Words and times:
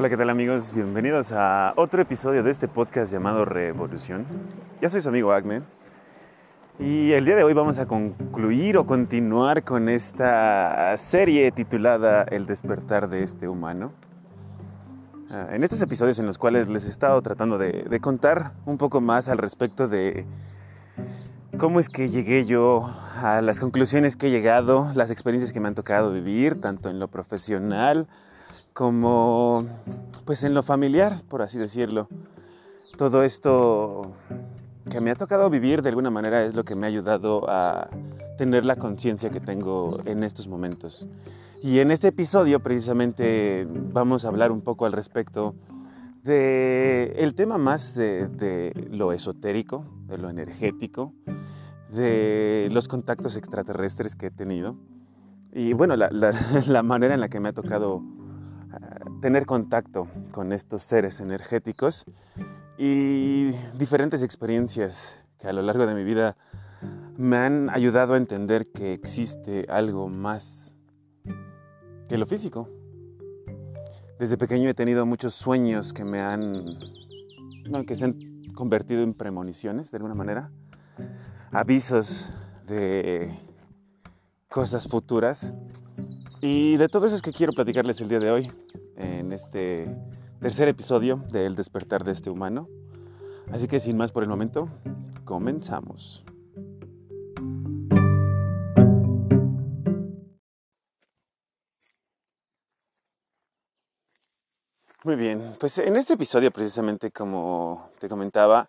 Hola, 0.00 0.08
¿qué 0.08 0.16
tal 0.16 0.30
amigos? 0.30 0.72
Bienvenidos 0.72 1.30
a 1.30 1.74
otro 1.76 2.00
episodio 2.00 2.42
de 2.42 2.50
este 2.50 2.68
podcast 2.68 3.12
llamado 3.12 3.44
Revolución. 3.44 4.24
Ya 4.80 4.88
soy 4.88 5.02
su 5.02 5.10
amigo 5.10 5.30
Agmen 5.30 5.62
y 6.78 7.12
el 7.12 7.26
día 7.26 7.36
de 7.36 7.44
hoy 7.44 7.52
vamos 7.52 7.78
a 7.78 7.84
concluir 7.84 8.78
o 8.78 8.86
continuar 8.86 9.62
con 9.62 9.90
esta 9.90 10.96
serie 10.96 11.52
titulada 11.52 12.22
El 12.22 12.46
despertar 12.46 13.10
de 13.10 13.24
este 13.24 13.46
humano. 13.46 13.92
Ah, 15.28 15.48
en 15.50 15.64
estos 15.64 15.82
episodios 15.82 16.18
en 16.18 16.24
los 16.24 16.38
cuales 16.38 16.66
les 16.68 16.86
he 16.86 16.88
estado 16.88 17.20
tratando 17.20 17.58
de 17.58 18.00
contar 18.00 18.52
un 18.64 18.78
poco 18.78 19.02
más 19.02 19.28
al 19.28 19.36
respecto 19.36 19.86
de 19.86 20.24
cómo 21.58 21.78
es 21.78 21.90
que 21.90 22.08
llegué 22.08 22.46
yo 22.46 22.90
a 23.22 23.42
las 23.42 23.60
conclusiones 23.60 24.16
que 24.16 24.28
he 24.28 24.30
llegado, 24.30 24.90
las 24.94 25.10
experiencias 25.10 25.52
que 25.52 25.60
me 25.60 25.68
han 25.68 25.74
tocado 25.74 26.10
vivir, 26.10 26.58
tanto 26.62 26.88
en 26.88 26.98
lo 26.98 27.08
profesional, 27.08 28.08
como 28.72 29.66
pues 30.24 30.44
en 30.44 30.54
lo 30.54 30.62
familiar, 30.62 31.22
por 31.28 31.42
así 31.42 31.58
decirlo. 31.58 32.08
Todo 32.96 33.22
esto 33.22 34.12
que 34.90 35.00
me 35.00 35.10
ha 35.10 35.14
tocado 35.14 35.48
vivir 35.50 35.82
de 35.82 35.88
alguna 35.88 36.10
manera 36.10 36.44
es 36.44 36.54
lo 36.54 36.64
que 36.64 36.74
me 36.74 36.86
ha 36.86 36.88
ayudado 36.88 37.48
a 37.48 37.88
tener 38.38 38.64
la 38.64 38.76
conciencia 38.76 39.30
que 39.30 39.40
tengo 39.40 40.00
en 40.04 40.22
estos 40.24 40.48
momentos. 40.48 41.06
Y 41.62 41.78
en 41.80 41.90
este 41.90 42.08
episodio 42.08 42.60
precisamente 42.60 43.66
vamos 43.70 44.24
a 44.24 44.28
hablar 44.28 44.50
un 44.50 44.62
poco 44.62 44.86
al 44.86 44.92
respecto 44.92 45.54
de 46.24 47.14
el 47.18 47.34
tema 47.34 47.58
más 47.58 47.94
de, 47.94 48.72
lo 48.90 49.12
esotérico, 49.12 49.84
de 50.06 50.18
lo 50.18 50.30
energético, 50.30 51.12
de 51.92 52.68
los 52.70 52.88
contactos 52.88 53.36
extraterrestres 53.36 54.16
que 54.16 54.26
he 54.26 54.30
tenido 54.30 54.76
y 55.52 55.72
bueno, 55.72 55.96
la, 55.96 56.10
la 56.10 56.82
manera 56.82 57.14
en 57.14 57.20
la 57.20 57.28
que 57.28 57.40
me 57.40 57.48
ha 57.48 57.52
tocado 57.52 58.02
tener 59.20 59.46
contacto 59.46 60.08
con 60.32 60.52
estos 60.52 60.82
seres 60.82 61.20
energéticos 61.20 62.06
y 62.78 63.50
diferentes 63.76 64.22
experiencias 64.22 65.24
que 65.38 65.48
a 65.48 65.52
lo 65.52 65.62
largo 65.62 65.86
de 65.86 65.94
mi 65.94 66.04
vida 66.04 66.36
me 67.16 67.36
han 67.36 67.68
ayudado 67.70 68.14
a 68.14 68.16
entender 68.16 68.68
que 68.72 68.94
existe 68.94 69.66
algo 69.68 70.08
más 70.08 70.74
que 72.08 72.16
lo 72.16 72.26
físico. 72.26 72.68
Desde 74.18 74.38
pequeño 74.38 74.68
he 74.68 74.74
tenido 74.74 75.04
muchos 75.04 75.34
sueños 75.34 75.92
que 75.92 76.04
me 76.04 76.20
han, 76.20 76.64
que 77.86 77.96
se 77.96 78.04
han 78.04 78.16
convertido 78.54 79.02
en 79.02 79.14
premoniciones 79.14 79.90
de 79.90 79.96
alguna 79.98 80.14
manera, 80.14 80.50
avisos 81.52 82.32
de 82.66 83.30
cosas 84.48 84.88
futuras. 84.88 85.54
Y 86.40 86.78
de 86.78 86.88
todo 86.88 87.06
eso 87.06 87.16
es 87.16 87.22
que 87.22 87.32
quiero 87.32 87.52
platicarles 87.52 88.00
el 88.00 88.08
día 88.08 88.18
de 88.18 88.30
hoy, 88.30 88.52
en 89.00 89.32
este 89.32 89.96
tercer 90.40 90.68
episodio 90.68 91.24
de 91.30 91.46
El 91.46 91.54
despertar 91.54 92.04
de 92.04 92.12
este 92.12 92.30
humano. 92.30 92.68
Así 93.52 93.66
que 93.66 93.80
sin 93.80 93.96
más 93.96 94.12
por 94.12 94.22
el 94.22 94.28
momento, 94.28 94.68
comenzamos. 95.24 96.24
Muy 105.02 105.16
bien, 105.16 105.56
pues 105.58 105.78
en 105.78 105.96
este 105.96 106.12
episodio 106.12 106.50
precisamente 106.50 107.10
como 107.10 107.90
te 107.98 108.08
comentaba, 108.08 108.68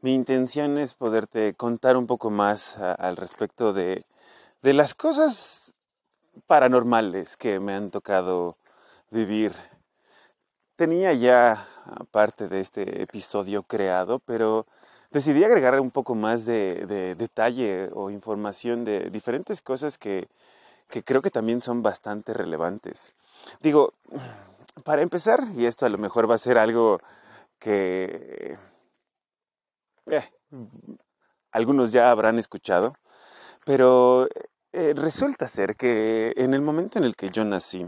mi 0.00 0.14
intención 0.14 0.78
es 0.78 0.94
poderte 0.94 1.54
contar 1.54 1.96
un 1.96 2.06
poco 2.06 2.30
más 2.30 2.78
al 2.78 3.16
respecto 3.16 3.72
de, 3.72 4.06
de 4.62 4.74
las 4.74 4.94
cosas 4.94 5.74
paranormales 6.46 7.36
que 7.36 7.58
me 7.58 7.74
han 7.74 7.90
tocado 7.90 8.58
vivir. 9.10 9.52
Tenía 10.76 11.12
ya 11.12 11.68
parte 12.10 12.48
de 12.48 12.60
este 12.60 13.02
episodio 13.02 13.62
creado, 13.62 14.20
pero 14.20 14.66
decidí 15.10 15.44
agregar 15.44 15.78
un 15.80 15.90
poco 15.90 16.14
más 16.14 16.44
de, 16.44 17.14
detalle 17.16 17.90
o 17.92 18.10
información 18.10 18.84
de 18.84 19.10
diferentes 19.10 19.60
cosas 19.60 19.98
que, 19.98 20.28
creo 21.04 21.20
que 21.20 21.30
también 21.30 21.60
son 21.60 21.82
bastante 21.82 22.32
relevantes. 22.32 23.14
Digo, 23.60 23.92
para 24.84 25.02
empezar, 25.02 25.44
y 25.54 25.66
esto 25.66 25.84
a 25.84 25.90
lo 25.90 25.98
mejor 25.98 26.30
va 26.30 26.36
a 26.36 26.38
ser 26.38 26.58
algo 26.58 27.00
que 27.58 28.56
eh, 30.06 30.28
algunos 31.52 31.92
ya 31.92 32.10
habrán 32.10 32.38
escuchado, 32.38 32.94
pero 33.64 34.26
eh, 34.72 34.94
resulta 34.96 35.48
ser 35.48 35.76
que 35.76 36.32
en 36.36 36.54
el 36.54 36.62
momento 36.62 36.98
en 36.98 37.04
el 37.04 37.14
que 37.14 37.30
yo 37.30 37.44
nací, 37.44 37.86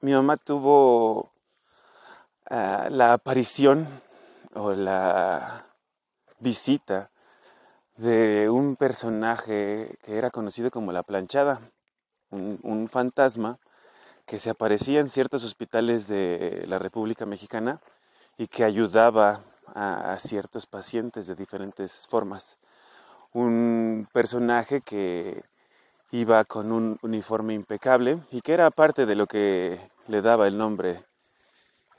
mi 0.00 0.12
mamá 0.12 0.36
tuvo 0.36 1.32
ah, 2.50 2.88
la 2.90 3.12
aparición 3.12 3.88
o 4.54 4.72
la 4.72 5.66
visita 6.38 7.10
de 7.96 8.48
un 8.48 8.76
personaje 8.76 9.98
que 10.04 10.16
era 10.16 10.30
conocido 10.30 10.70
como 10.70 10.92
la 10.92 11.02
planchada, 11.02 11.60
un, 12.30 12.88
fantasma 12.88 13.58
que 14.24 14.38
se 14.38 14.50
aparecía 14.50 15.00
en 15.00 15.10
ciertos 15.10 15.42
hospitales 15.44 16.06
de 16.06 16.64
la 16.68 16.78
República 16.78 17.26
Mexicana 17.26 17.80
y 18.36 18.46
que 18.46 18.62
ayudaba 18.62 19.40
a 19.74 20.16
ciertos 20.20 20.66
pacientes 20.66 21.26
de 21.26 21.34
diferentes 21.34 22.06
formas. 22.08 22.58
Un 23.32 24.08
personaje 24.12 24.80
que 24.80 25.42
iba 26.10 26.44
con 26.44 26.72
un 26.72 26.98
uniforme 27.02 27.54
impecable 27.54 28.22
y 28.30 28.40
que 28.40 28.54
era 28.54 28.70
parte 28.70 29.06
de 29.06 29.14
lo 29.14 29.26
que 29.26 29.90
le 30.06 30.22
daba 30.22 30.46
el 30.46 30.56
nombre 30.56 31.04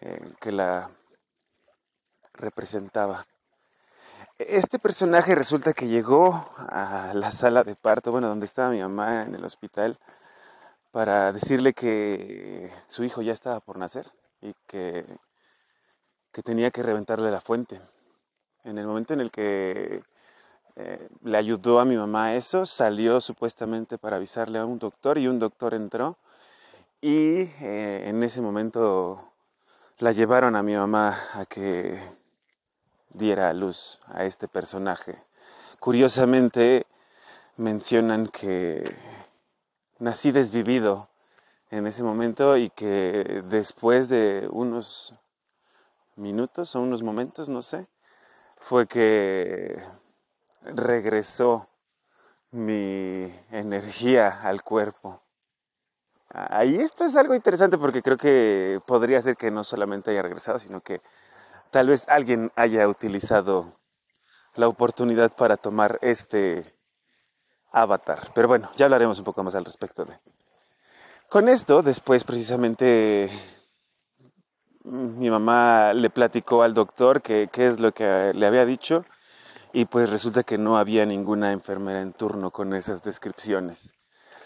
eh, 0.01 0.33
que 0.39 0.51
la 0.51 0.89
representaba. 2.33 3.25
Este 4.37 4.79
personaje 4.79 5.35
resulta 5.35 5.73
que 5.73 5.87
llegó 5.87 6.49
a 6.57 7.11
la 7.13 7.31
sala 7.31 7.63
de 7.63 7.75
parto, 7.75 8.11
bueno, 8.11 8.29
donde 8.29 8.45
estaba 8.45 8.69
mi 8.69 8.79
mamá 8.79 9.23
en 9.23 9.35
el 9.35 9.43
hospital, 9.43 9.99
para 10.91 11.31
decirle 11.33 11.73
que 11.73 12.71
su 12.87 13.03
hijo 13.03 13.21
ya 13.21 13.33
estaba 13.33 13.59
por 13.59 13.77
nacer 13.77 14.11
y 14.41 14.53
que, 14.65 15.05
que 16.31 16.41
tenía 16.41 16.71
que 16.71 16.83
reventarle 16.83 17.29
la 17.29 17.41
fuente. 17.41 17.81
En 18.63 18.77
el 18.77 18.87
momento 18.87 19.13
en 19.13 19.19
el 19.19 19.29
que 19.29 20.01
eh, 20.81 21.09
le 21.23 21.37
ayudó 21.37 21.81
a 21.81 21.85
mi 21.85 21.97
mamá 21.97 22.35
eso, 22.35 22.65
salió 22.65 23.19
supuestamente 23.19 23.97
para 23.97 24.15
avisarle 24.15 24.59
a 24.59 24.65
un 24.65 24.79
doctor 24.79 25.17
y 25.17 25.27
un 25.27 25.37
doctor 25.37 25.73
entró 25.73 26.15
y 27.01 27.41
eh, 27.59 28.03
en 28.05 28.23
ese 28.23 28.39
momento 28.39 29.33
la 29.97 30.13
llevaron 30.13 30.55
a 30.55 30.63
mi 30.63 30.77
mamá 30.77 31.17
a 31.33 31.45
que 31.45 31.99
diera 33.09 33.49
a 33.49 33.53
luz 33.53 33.99
a 34.07 34.23
este 34.23 34.47
personaje. 34.47 35.21
Curiosamente 35.81 36.85
mencionan 37.57 38.27
que 38.27 38.95
nací 39.97 40.31
desvivido 40.31 41.09
en 41.71 41.87
ese 41.87 42.03
momento 42.03 42.55
y 42.55 42.69
que 42.69 43.43
después 43.49 44.07
de 44.07 44.47
unos 44.49 45.13
minutos 46.15 46.73
o 46.77 46.79
unos 46.79 47.03
momentos, 47.03 47.49
no 47.49 47.61
sé, 47.61 47.85
fue 48.59 48.87
que 48.87 49.77
regresó 50.61 51.69
mi 52.51 53.33
energía 53.51 54.41
al 54.41 54.63
cuerpo. 54.63 55.21
Ahí 56.29 56.75
esto 56.75 57.05
es 57.05 57.15
algo 57.15 57.33
interesante 57.33 57.77
porque 57.77 58.01
creo 58.01 58.17
que 58.17 58.81
podría 58.85 59.21
ser 59.21 59.35
que 59.35 59.49
no 59.49 59.63
solamente 59.63 60.11
haya 60.11 60.21
regresado, 60.21 60.59
sino 60.59 60.81
que 60.81 61.01
tal 61.71 61.87
vez 61.87 62.07
alguien 62.07 62.51
haya 62.55 62.87
utilizado 62.87 63.73
la 64.55 64.67
oportunidad 64.67 65.31
para 65.31 65.57
tomar 65.57 65.97
este 66.01 66.75
avatar. 67.71 68.31
Pero 68.33 68.47
bueno, 68.47 68.69
ya 68.75 68.85
hablaremos 68.85 69.17
un 69.19 69.25
poco 69.25 69.43
más 69.43 69.55
al 69.55 69.65
respecto 69.65 70.05
de. 70.05 70.19
Con 71.29 71.49
esto, 71.49 71.81
después 71.81 72.23
precisamente 72.23 73.29
mi 74.83 75.29
mamá 75.29 75.93
le 75.93 76.09
platicó 76.09 76.63
al 76.63 76.73
doctor 76.73 77.21
qué 77.21 77.49
es 77.53 77.79
lo 77.79 77.91
que 77.91 78.33
le 78.33 78.45
había 78.45 78.65
dicho 78.65 79.05
y 79.71 79.85
pues 79.85 80.09
resulta 80.09 80.43
que 80.43 80.57
no 80.57 80.77
había 80.77 81.05
ninguna 81.05 81.51
enfermera 81.51 82.01
en 82.01 82.13
turno 82.13 82.51
con 82.51 82.73
esas 82.73 83.03
descripciones. 83.03 83.93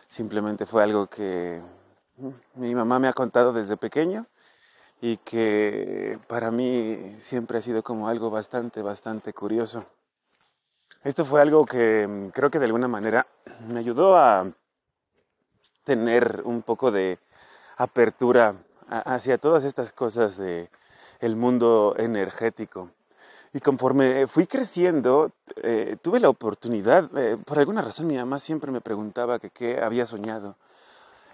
Simplemente 0.08 0.66
fue 0.66 0.84
algo 0.84 1.08
que 1.08 1.62
mm, 2.18 2.30
mi 2.56 2.76
mamá 2.76 3.00
me 3.00 3.08
ha 3.08 3.14
contado 3.14 3.54
desde 3.54 3.78
pequeño 3.78 4.28
y 5.02 5.18
que 5.18 6.20
para 6.28 6.52
mí 6.52 7.16
siempre 7.20 7.58
ha 7.58 7.62
sido 7.62 7.84
como 7.84 8.08
algo 8.08 8.30
bastante, 8.30 8.82
bastante 8.82 9.34
curioso. 9.34 9.86
Esto 11.04 11.26
fue 11.26 11.42
algo 11.42 11.66
que 11.66 12.08
mm, 12.08 12.30
creo 12.30 12.52
que 12.52 12.60
de 12.60 12.66
alguna 12.66 12.88
manera 12.88 13.26
me 13.68 13.80
ayudó 13.80 14.18
a 14.18 14.52
tener 15.84 16.42
un 16.46 16.62
poco 16.62 16.92
de 16.92 17.20
apertura 17.78 18.56
hacia 18.88 19.38
todas 19.38 19.66
estas 19.66 19.92
cosas 19.92 20.38
de 20.38 20.70
el 21.20 21.36
mundo 21.36 21.96
energético. 21.98 22.92
Y 23.56 23.60
conforme 23.60 24.26
fui 24.26 24.48
creciendo, 24.48 25.32
eh, 25.58 25.96
tuve 26.02 26.20
la 26.20 26.30
oportunidad, 26.30 27.16
eh, 27.16 27.38
por 27.38 27.60
alguna 27.60 27.84
razón 27.84 28.08
mi 28.08 28.16
mamá 28.16 28.40
siempre 28.40 28.72
me 28.72 28.82
preguntaba 28.82 29.38
qué 29.38 29.80
había 29.80 30.08
soñado. 30.08 30.56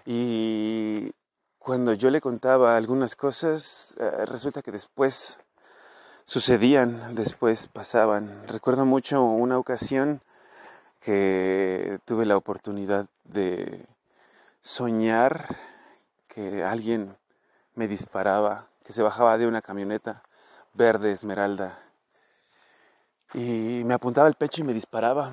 Y 0.04 1.12
cuando 1.58 1.94
yo 1.94 2.10
le 2.10 2.20
contaba 2.20 2.76
algunas 2.76 3.16
cosas, 3.16 3.96
eh, 3.98 4.26
resulta 4.26 4.60
que 4.60 4.70
después 4.70 5.40
sucedían, 6.26 7.14
después 7.14 7.68
pasaban. 7.68 8.46
Recuerdo 8.46 8.84
mucho 8.84 9.24
una 9.24 9.58
ocasión 9.58 10.20
que 11.00 12.00
tuve 12.04 12.26
la 12.26 12.36
oportunidad 12.36 13.06
de 13.24 13.86
soñar 14.60 15.56
que 16.28 16.64
alguien 16.64 17.16
me 17.74 17.88
disparaba, 17.88 18.66
que 18.84 18.92
se 18.92 19.02
bajaba 19.02 19.38
de 19.38 19.46
una 19.46 19.62
camioneta 19.62 20.22
verde 20.74 21.12
esmeralda 21.12 21.78
y 23.34 23.82
me 23.84 23.94
apuntaba 23.94 24.28
el 24.28 24.34
pecho 24.34 24.62
y 24.62 24.64
me 24.64 24.74
disparaba. 24.74 25.32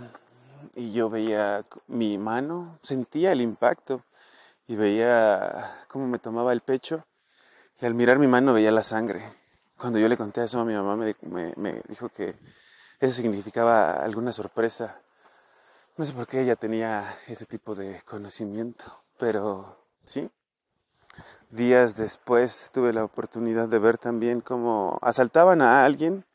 Y 0.75 0.91
yo 0.91 1.09
veía 1.09 1.65
mi 1.87 2.17
mano, 2.17 2.77
sentía 2.81 3.31
el 3.31 3.41
impacto 3.41 4.03
y 4.67 4.75
veía 4.75 5.85
cómo 5.87 6.07
me 6.07 6.19
tomaba 6.19 6.53
el 6.53 6.61
pecho 6.61 7.05
y 7.79 7.85
al 7.85 7.93
mirar 7.93 8.19
mi 8.19 8.27
mano 8.27 8.53
veía 8.53 8.71
la 8.71 8.83
sangre. 8.83 9.21
Cuando 9.77 9.99
yo 9.99 10.07
le 10.07 10.17
conté 10.17 10.43
eso 10.43 10.59
a 10.59 10.65
mi 10.65 10.73
mamá 10.73 10.95
me, 10.95 11.15
me 11.55 11.81
dijo 11.87 12.09
que 12.09 12.35
eso 12.99 13.15
significaba 13.15 13.93
alguna 13.93 14.33
sorpresa. 14.33 14.99
No 15.97 16.05
sé 16.05 16.13
por 16.13 16.27
qué 16.27 16.41
ella 16.41 16.55
tenía 16.55 17.03
ese 17.27 17.45
tipo 17.45 17.75
de 17.75 18.01
conocimiento, 18.03 18.83
pero 19.17 19.77
sí. 20.05 20.29
Días 21.49 21.95
después 21.95 22.69
tuve 22.73 22.93
la 22.93 23.03
oportunidad 23.03 23.67
de 23.67 23.79
ver 23.79 23.97
también 23.97 24.41
cómo 24.41 24.99
asaltaban 25.01 25.61
a 25.61 25.85
alguien 25.85 26.25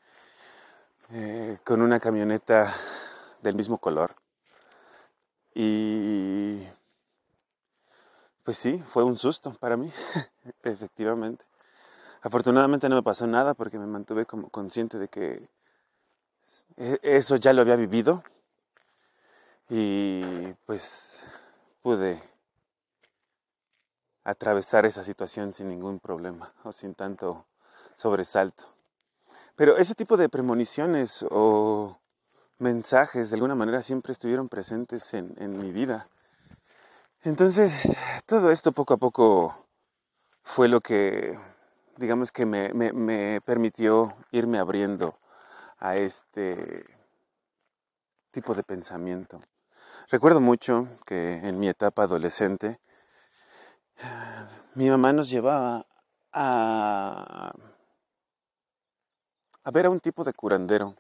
eh, 1.13 1.59
con 1.65 1.83
una 1.83 2.01
camioneta 2.01 2.73
del 3.43 3.55
mismo 3.55 3.79
color. 3.79 4.17
Y 5.55 6.67
pues 8.43 8.57
sí, 8.57 8.83
fue 8.87 9.05
un 9.05 9.17
susto 9.19 9.55
para 9.61 9.77
mí, 9.77 9.91
efectivamente. 10.63 11.45
Afortunadamente 12.23 12.89
no 12.89 12.97
me 12.97 13.03
pasó 13.03 13.27
nada 13.27 13.55
porque 13.55 13.79
me 13.79 13.87
mantuve 13.87 14.27
como 14.27 14.49
consciente 14.49 14.99
de 14.99 15.09
que 15.09 15.49
e-, 16.77 17.01
eso 17.03 17.37
ya 17.37 17.53
lo 17.53 17.63
había 17.63 17.77
vivido 17.77 18.23
y 19.69 20.53
pues 20.67 21.25
pude 21.83 22.23
atravesar 24.25 24.87
esa 24.87 25.05
situación 25.05 25.53
sin 25.53 25.69
ningún 25.69 25.99
problema 25.99 26.53
o 26.65 26.73
sin 26.73 26.95
tanto 26.95 27.47
sobresalto. 27.95 28.73
Pero 29.63 29.77
ese 29.77 29.95
tipo 29.95 30.17
de 30.17 30.29
premoniciones 30.29 31.25
o 31.31 31.97
mensajes 32.59 33.31
de 33.31 33.37
alguna 33.37 33.55
manera 33.55 33.81
siempre 33.81 34.11
estuvieron 34.11 34.49
presentes 34.49 35.15
en, 35.15 35.57
mi 35.57 35.71
vida. 35.71 36.09
Entonces, 37.23 37.89
todo 38.27 38.51
esto 38.51 38.73
poco 38.73 38.95
a 38.95 38.97
poco 38.97 39.69
fue 40.43 40.67
lo 40.67 40.81
que, 40.81 41.39
digamos 41.97 42.33
que 42.33 42.45
me, 42.45 43.41
permitió 43.43 44.17
irme 44.33 44.59
abriendo 44.59 45.17
a 45.79 45.95
este 45.95 46.85
tipo 48.33 48.55
de 48.55 48.65
pensamiento. 48.65 49.41
Recuerdo 50.11 50.41
mucho 50.41 50.89
que 51.07 51.35
en 51.35 51.61
mi 51.61 51.69
etapa 51.69 52.03
adolescente, 52.03 52.81
mi 54.75 54.91
mamá 54.91 55.13
nos 55.13 55.31
llevaba 55.31 55.87
a 56.33 57.53
a 59.65 59.71
ver 59.71 59.87
a 59.87 59.91
un 59.91 60.01
tipo 60.01 60.25
de 60.25 60.33
curandero. 60.33 60.95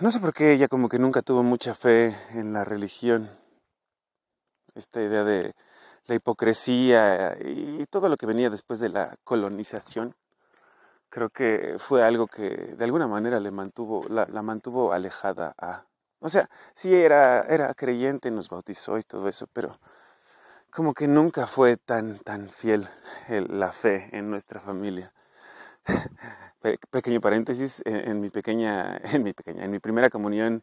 No 0.00 0.10
sé 0.10 0.20
por 0.20 0.32
qué 0.32 0.52
ella 0.52 0.68
como 0.68 0.88
que 0.88 0.98
nunca 0.98 1.22
tuvo 1.22 1.42
mucha 1.42 1.74
fe 1.74 2.16
en 2.30 2.52
la 2.52 2.64
religión. 2.64 3.30
Esta 4.74 5.00
idea 5.00 5.24
de 5.24 5.54
la 6.06 6.14
hipocresía 6.14 7.36
y 7.40 7.86
todo 7.86 8.08
lo 8.08 8.16
que 8.16 8.26
venía 8.26 8.50
después 8.50 8.80
de 8.80 8.88
la 8.88 9.16
colonización, 9.24 10.14
creo 11.08 11.30
que 11.30 11.76
fue 11.78 12.02
algo 12.02 12.26
que 12.26 12.74
de 12.76 12.84
alguna 12.84 13.06
manera 13.06 13.40
le 13.40 13.50
mantuvo, 13.50 14.04
la, 14.08 14.26
mantuvo 14.42 14.92
alejada 14.92 15.54
a. 15.58 15.86
O 16.18 16.28
sea, 16.28 16.48
sí 16.74 16.94
era, 16.94 17.42
era 17.42 17.72
creyente, 17.74 18.30
nos 18.30 18.48
bautizó 18.48 18.98
y 18.98 19.04
todo 19.04 19.28
eso, 19.28 19.46
pero 19.52 19.78
como 20.70 20.92
que 20.92 21.06
nunca 21.06 21.46
fue 21.46 21.76
tan, 21.76 22.18
tan 22.18 22.48
fiel 22.50 22.88
la 23.28 23.72
fe 23.72 24.08
en 24.12 24.30
nuestra 24.30 24.60
familia 24.60 25.12
pequeño 26.90 27.20
paréntesis, 27.20 27.82
en, 27.84 28.20
mi 28.20 28.30
pequeña, 28.30 29.00
en 29.12 29.22
mi 29.22 29.32
pequeña, 29.32 29.64
en 29.64 29.70
mi 29.70 29.78
primera 29.78 30.10
comunión 30.10 30.62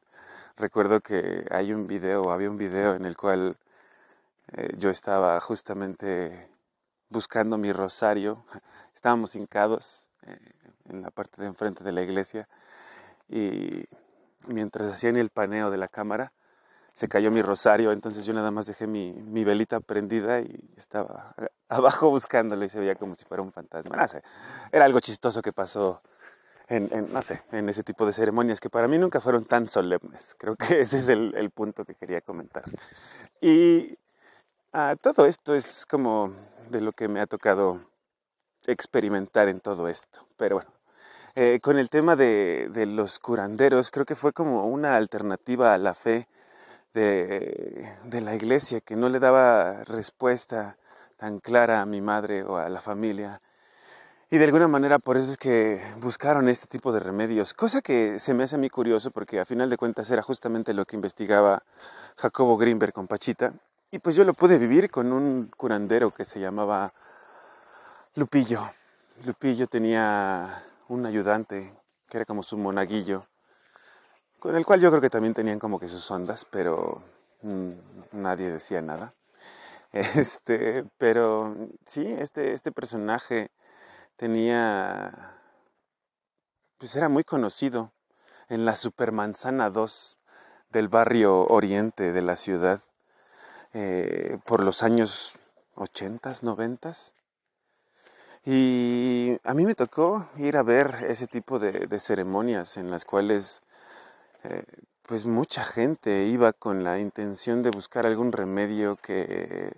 recuerdo 0.57 1.01
que 1.01 1.45
hay 1.49 1.73
un 1.73 1.87
video, 1.87 2.31
había 2.31 2.49
un 2.49 2.57
video 2.57 2.95
en 2.95 3.05
el 3.05 3.15
cual 3.15 3.57
eh, 4.53 4.69
yo 4.77 4.89
estaba 4.89 5.39
justamente 5.39 6.49
buscando 7.09 7.57
mi 7.57 7.71
rosario, 7.71 8.45
estábamos 8.95 9.35
hincados 9.35 10.07
eh, 10.23 10.37
en 10.89 11.01
la 11.01 11.11
parte 11.11 11.41
de 11.41 11.47
enfrente 11.47 11.83
de 11.83 11.91
la 11.91 12.01
iglesia 12.01 12.47
y 13.29 13.85
mientras 14.47 14.93
hacían 14.93 15.17
el 15.17 15.29
paneo 15.29 15.71
de 15.71 15.77
la 15.77 15.87
cámara, 15.87 16.31
se 16.93 17.07
cayó 17.07 17.31
mi 17.31 17.41
rosario, 17.41 17.91
entonces 17.91 18.25
yo 18.25 18.33
nada 18.33 18.51
más 18.51 18.65
dejé 18.65 18.87
mi, 18.87 19.13
mi 19.13 19.43
velita 19.43 19.79
prendida 19.79 20.41
y 20.41 20.59
estaba 20.77 21.35
abajo 21.69 22.09
buscándolo 22.09 22.65
y 22.65 22.69
se 22.69 22.79
veía 22.79 22.95
como 22.95 23.15
si 23.15 23.25
fuera 23.25 23.41
un 23.43 23.51
fantasma. 23.51 23.95
No 23.95 24.07
sé, 24.07 24.23
era 24.71 24.85
algo 24.85 24.99
chistoso 24.99 25.41
que 25.41 25.53
pasó 25.53 26.01
en, 26.67 27.11
no 27.11 27.21
sé, 27.21 27.41
en 27.51 27.67
ese 27.67 27.83
tipo 27.83 28.05
de 28.05 28.13
ceremonias 28.13 28.61
que 28.61 28.69
para 28.69 28.87
mí 28.87 28.97
nunca 28.97 29.19
fueron 29.19 29.43
tan 29.45 29.67
solemnes. 29.67 30.35
Creo 30.37 30.55
que 30.55 30.65
ese 30.81 30.99
es 30.99 31.09
el, 31.09 31.33
el 31.35 31.49
punto 31.49 31.83
que 31.83 31.95
quería 31.95 32.21
comentar. 32.21 32.63
Y 33.41 33.97
ah, 34.71 34.95
todo 35.01 35.25
esto 35.25 35.53
es 35.53 35.85
como 35.85 36.33
de 36.69 36.81
lo 36.81 36.93
que 36.93 37.07
me 37.07 37.19
ha 37.19 37.27
tocado 37.27 37.81
experimentar 38.65 39.49
en 39.49 39.59
todo 39.59 39.87
esto. 39.89 40.25
Pero 40.37 40.57
bueno, 40.57 40.71
eh, 41.35 41.59
con 41.61 41.77
el 41.77 41.89
tema 41.89 42.15
de, 42.15 42.69
de 42.71 42.85
los 42.85 43.19
curanderos, 43.19 43.91
creo 43.91 44.05
que 44.05 44.15
fue 44.15 44.31
como 44.31 44.65
una 44.67 44.95
alternativa 44.95 45.73
a 45.73 45.77
la 45.77 45.93
fe 45.93 46.27
de, 46.93 48.21
la 48.21 48.35
iglesia, 48.35 48.81
que 48.81 48.95
no 48.95 49.09
le 49.09 49.19
daba 49.19 49.83
respuesta 49.83 50.77
tan 51.17 51.39
clara 51.39 51.81
a 51.81 51.85
mi 51.85 52.01
madre 52.01 52.43
o 52.43 52.57
a 52.57 52.69
la 52.69 52.81
familia. 52.81 53.41
Y 54.29 54.37
de 54.37 54.45
alguna 54.45 54.67
manera 54.67 54.99
por 54.99 55.17
eso 55.17 55.31
es 55.31 55.37
que 55.37 55.81
buscaron 55.99 56.47
este 56.47 56.67
tipo 56.67 56.91
de 56.91 56.99
remedios, 56.99 57.53
cosa 57.53 57.81
que 57.81 58.17
se 58.19 58.33
me 58.33 58.43
hace 58.43 58.55
a 58.55 58.59
mí 58.59 58.69
curioso 58.69 59.11
porque 59.11 59.39
a 59.39 59.45
final 59.45 59.69
de 59.69 59.77
cuentas 59.77 60.09
era 60.09 60.21
justamente 60.21 60.73
lo 60.73 60.85
que 60.85 60.95
investigaba 60.95 61.63
Jacobo 62.17 62.57
Greenberg 62.57 62.93
con 62.93 63.07
Pachita. 63.07 63.53
Y 63.91 63.99
pues 63.99 64.15
yo 64.15 64.23
lo 64.23 64.33
pude 64.33 64.57
vivir 64.57 64.89
con 64.89 65.11
un 65.11 65.51
curandero 65.57 66.11
que 66.11 66.23
se 66.23 66.39
llamaba 66.39 66.93
Lupillo. 68.15 68.61
Lupillo 69.25 69.67
tenía 69.67 70.63
un 70.87 71.05
ayudante 71.05 71.73
que 72.07 72.17
era 72.17 72.25
como 72.25 72.41
su 72.41 72.57
monaguillo 72.57 73.25
con 74.41 74.55
el 74.55 74.65
cual 74.65 74.81
yo 74.81 74.89
creo 74.89 75.01
que 75.01 75.11
también 75.11 75.35
tenían 75.35 75.59
como 75.59 75.79
que 75.79 75.87
sus 75.87 76.09
ondas, 76.09 76.45
pero 76.49 77.03
mm, 77.43 77.71
nadie 78.13 78.51
decía 78.51 78.81
nada. 78.81 79.13
Este, 79.93 80.85
pero 80.97 81.53
sí, 81.85 82.07
este, 82.07 82.53
este 82.53 82.71
personaje 82.71 83.51
tenía, 84.15 85.35
pues 86.77 86.95
era 86.95 87.09
muy 87.09 87.25
conocido 87.25 87.91
en 88.47 88.63
la 88.63 88.77
Supermanzana 88.77 89.69
2 89.69 90.17
del 90.69 90.87
barrio 90.87 91.45
oriente 91.45 92.13
de 92.13 92.21
la 92.21 92.37
ciudad 92.37 92.81
eh, 93.73 94.39
por 94.45 94.63
los 94.63 94.81
años 94.81 95.37
80, 95.75 96.33
90. 96.41 96.93
Y 98.45 99.37
a 99.43 99.53
mí 99.53 99.65
me 99.65 99.75
tocó 99.75 100.29
ir 100.37 100.55
a 100.55 100.63
ver 100.63 101.05
ese 101.09 101.27
tipo 101.27 101.59
de, 101.59 101.85
de 101.85 101.99
ceremonias 101.99 102.77
en 102.77 102.89
las 102.89 103.03
cuales 103.03 103.61
eh, 104.43 104.63
pues 105.03 105.25
mucha 105.25 105.63
gente 105.63 106.25
iba 106.25 106.53
con 106.53 106.83
la 106.83 106.99
intención 106.99 107.61
de 107.63 107.69
buscar 107.69 108.05
algún 108.05 108.31
remedio 108.31 108.95
que 108.95 109.73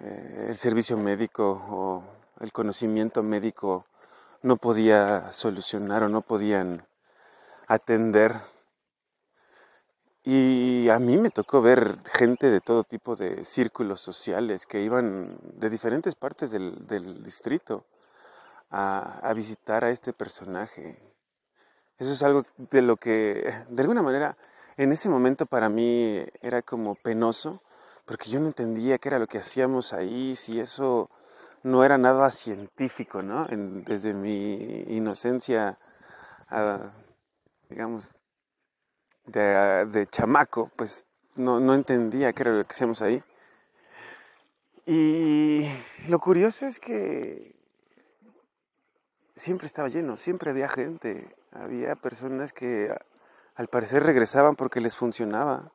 eh, 0.00 0.46
el 0.48 0.56
servicio 0.56 0.96
médico 0.96 1.62
o 1.68 2.04
el 2.40 2.52
conocimiento 2.52 3.22
médico 3.22 3.86
no 4.42 4.56
podía 4.56 5.32
solucionar 5.32 6.04
o 6.04 6.08
no 6.08 6.22
podían 6.22 6.86
atender. 7.66 8.40
Y 10.24 10.88
a 10.88 10.98
mí 10.98 11.18
me 11.18 11.30
tocó 11.30 11.62
ver 11.62 11.98
gente 12.04 12.50
de 12.50 12.60
todo 12.60 12.82
tipo 12.82 13.14
de 13.16 13.44
círculos 13.44 14.00
sociales 14.00 14.66
que 14.66 14.80
iban 14.82 15.38
de 15.54 15.70
diferentes 15.70 16.14
partes 16.14 16.50
del, 16.50 17.22
distrito 17.22 17.84
a 18.70 19.32
visitar 19.34 19.84
a 19.84 19.90
este 19.90 20.12
personaje. 20.12 21.15
Eso 21.98 22.12
es 22.12 22.22
algo 22.22 22.44
de 22.56 22.82
lo 22.82 22.96
que, 22.96 23.52
de 23.68 23.82
alguna 23.82 24.02
manera, 24.02 24.36
en 24.76 24.92
ese 24.92 25.08
momento 25.08 25.46
para 25.46 25.68
mí 25.68 26.22
era 26.42 26.62
como 26.62 26.94
penoso, 26.94 27.62
porque 28.04 28.30
yo 28.30 28.40
no 28.40 28.46
entendía 28.46 28.98
qué 28.98 29.08
era 29.08 29.18
lo 29.18 29.26
que 29.26 29.38
hacíamos 29.38 29.92
ahí, 29.92 30.36
si 30.36 30.60
eso 30.60 31.10
no 31.62 31.82
era 31.82 31.98
nada 31.98 32.30
científico, 32.30 33.22
¿no? 33.22 33.46
desde 33.50 34.14
mi 34.14 34.84
inocencia, 34.88 35.78
ah, 36.48 36.92
digamos, 37.68 38.22
de, 39.24 39.86
de, 39.86 40.06
chamaco, 40.06 40.70
pues 40.76 41.04
no, 41.34 41.58
no 41.58 41.74
entendía 41.74 42.32
qué 42.32 42.42
era 42.42 42.52
lo 42.52 42.64
que 42.64 42.72
hacíamos 42.72 43.02
ahí. 43.02 43.22
Y 44.86 45.66
lo 46.06 46.20
curioso 46.20 46.66
es 46.66 46.78
que 46.78 47.56
siempre 49.34 49.66
estaba 49.66 49.88
lleno, 49.88 50.16
siempre 50.16 50.50
había 50.50 50.68
gente, 50.68 51.34
había 51.60 51.94
personas 51.96 52.52
que 52.52 52.94
al 53.54 53.68
parecer 53.68 54.02
regresaban 54.02 54.56
porque 54.56 54.80
les 54.80 54.96
funcionaba 54.96 55.72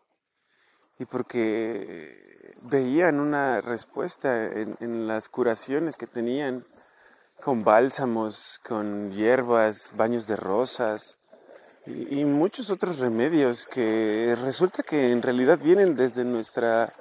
y 1.00 1.06
porque 1.06 2.56
veían 2.62 3.20
una 3.20 3.62
respuesta 3.62 4.46
en, 4.46 5.08
las 5.08 5.30
curaciones 5.30 5.98
que 5.98 6.08
tenían 6.08 6.66
con 7.42 7.64
bálsamos, 7.64 8.60
con 8.68 9.12
hierbas, 9.12 9.94
baños 9.96 10.28
de 10.28 10.36
rosas 10.36 11.18
y, 11.88 12.24
muchos 12.26 12.70
otros 12.70 13.00
remedios 13.00 13.66
que 13.66 14.38
resulta 14.40 14.84
que 14.84 15.12
en 15.12 15.24
realidad 15.24 15.58
vienen 15.58 15.96
desde 15.96 16.24
nuestra 16.24 16.94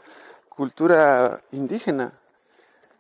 cultura 0.49 1.43
indígena 1.53 2.20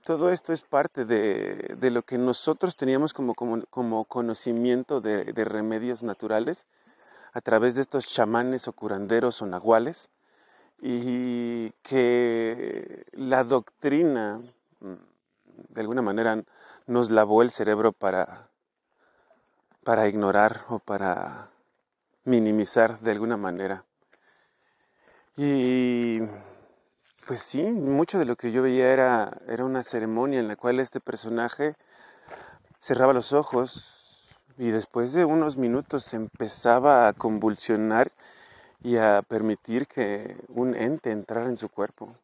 todo 0.04 0.30
esto 0.30 0.52
es 0.52 0.62
parte 0.62 1.04
de, 1.04 1.90
lo 1.90 2.02
que 2.02 2.18
nosotros 2.18 2.76
teníamos 2.76 3.12
como, 3.12 4.04
conocimiento 4.04 5.00
de, 5.00 5.24
remedios 5.44 6.02
naturales 6.02 6.66
a 7.32 7.40
través 7.40 7.74
de 7.74 7.82
estos 7.82 8.06
chamanes 8.06 8.66
o 8.68 8.72
curanderos 8.72 9.40
o 9.42 9.46
nahuales 9.46 10.10
y 10.82 11.70
que 11.82 13.04
la 13.12 13.44
doctrina 13.44 14.40
mm, 14.80 14.94
de 15.68 15.80
alguna 15.80 16.02
manera 16.02 16.42
nos 16.86 17.10
lavó 17.10 17.42
el 17.42 17.50
cerebro 17.50 17.92
para, 17.92 18.48
para 19.84 20.08
ignorar 20.08 20.64
o 20.68 20.78
para 20.78 21.50
minimizar 22.24 23.00
de 23.00 23.10
alguna 23.10 23.36
manera. 23.36 23.84
Y 25.36 26.20
pues 27.26 27.40
sí, 27.42 27.62
mucho 27.62 28.18
de 28.18 28.24
lo 28.24 28.36
que 28.36 28.52
yo 28.52 28.62
veía 28.62 28.92
era, 28.92 29.38
era 29.48 29.64
una 29.64 29.82
ceremonia 29.82 30.40
en 30.40 30.48
la 30.48 30.56
cual 30.56 30.80
este 30.80 31.00
personaje 31.00 31.74
cerraba 32.80 33.12
los 33.12 33.32
ojos 33.32 33.96
y 34.58 34.70
después 34.70 35.12
de 35.12 35.24
unos 35.24 35.56
minutos 35.56 36.12
empezaba 36.12 37.08
a 37.08 37.12
convulsionar 37.12 38.10
y 38.82 38.96
a 38.96 39.22
permitir 39.22 39.86
que 39.86 40.36
un 40.48 40.74
ente 40.74 41.10
entrara 41.10 41.46
en 41.48 41.56
su 41.56 41.68
cuerpo. 41.68 42.14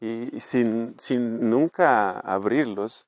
Y, 0.00 0.40
sin, 0.40 0.94
sin 0.98 1.50
nunca 1.50 2.18
abrirlos, 2.20 3.06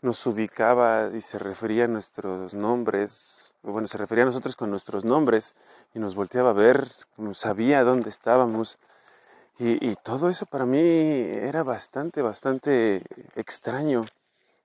nos 0.00 0.26
ubicaba 0.26 1.10
y 1.14 1.20
se 1.20 1.38
refería 1.38 1.84
a 1.84 1.88
nuestros 1.88 2.54
nombres, 2.54 3.52
bueno, 3.62 3.86
se 3.86 3.98
refería 3.98 4.22
a 4.22 4.26
nosotros 4.26 4.56
con 4.56 4.70
nuestros 4.70 5.04
nombres 5.04 5.54
y 5.94 5.98
nos 5.98 6.14
volteaba 6.14 6.50
a 6.50 6.54
ver, 6.54 6.88
sabía 7.34 7.84
dónde 7.84 8.08
estábamos 8.08 8.78
y, 9.62 9.94
todo 9.96 10.30
eso 10.30 10.46
para 10.46 10.64
mí 10.64 10.80
era 10.80 11.62
bastante, 11.62 12.22
bastante 12.22 13.02
extraño. 13.36 14.06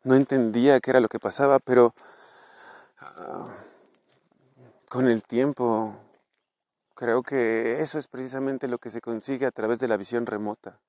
No 0.06 0.16
entendía 0.16 0.80
qué 0.80 0.92
era 0.92 1.02
lo 1.02 1.10
que 1.10 1.20
pasaba, 1.20 1.60
pero 1.60 1.94
ah, 3.00 3.48
con 4.88 5.10
el 5.10 5.24
tiempo 5.24 5.96
creo 6.96 7.24
que 7.24 7.82
eso 7.82 8.00
es 8.00 8.08
precisamente 8.08 8.70
lo 8.70 8.78
que 8.78 8.90
se 8.90 9.02
consigue 9.02 9.46
a 9.46 9.52
través 9.52 9.80
de 9.80 9.90
la 9.90 9.98
visión 9.98 10.25
remota. 10.25 10.80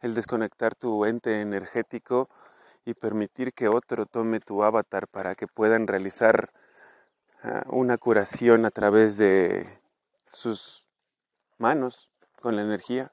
El 0.00 0.14
desconectar 0.14 0.76
tu 0.76 1.04
ente 1.04 1.40
energético 1.40 2.28
y 2.84 2.94
permitir 2.94 3.52
que 3.52 3.66
otro 3.66 4.06
tome 4.06 4.38
tu 4.38 4.62
avatar 4.62 5.08
para 5.08 5.34
que 5.34 5.48
puedan 5.48 5.88
realizar 5.88 6.52
ah, 7.42 7.64
una 7.70 7.98
curación 7.98 8.66
a 8.66 8.70
través 8.70 9.16
de 9.16 9.66
sus 10.32 10.86
manos 11.58 12.08
con 12.40 12.54
la 12.54 12.62
energía. 12.62 13.10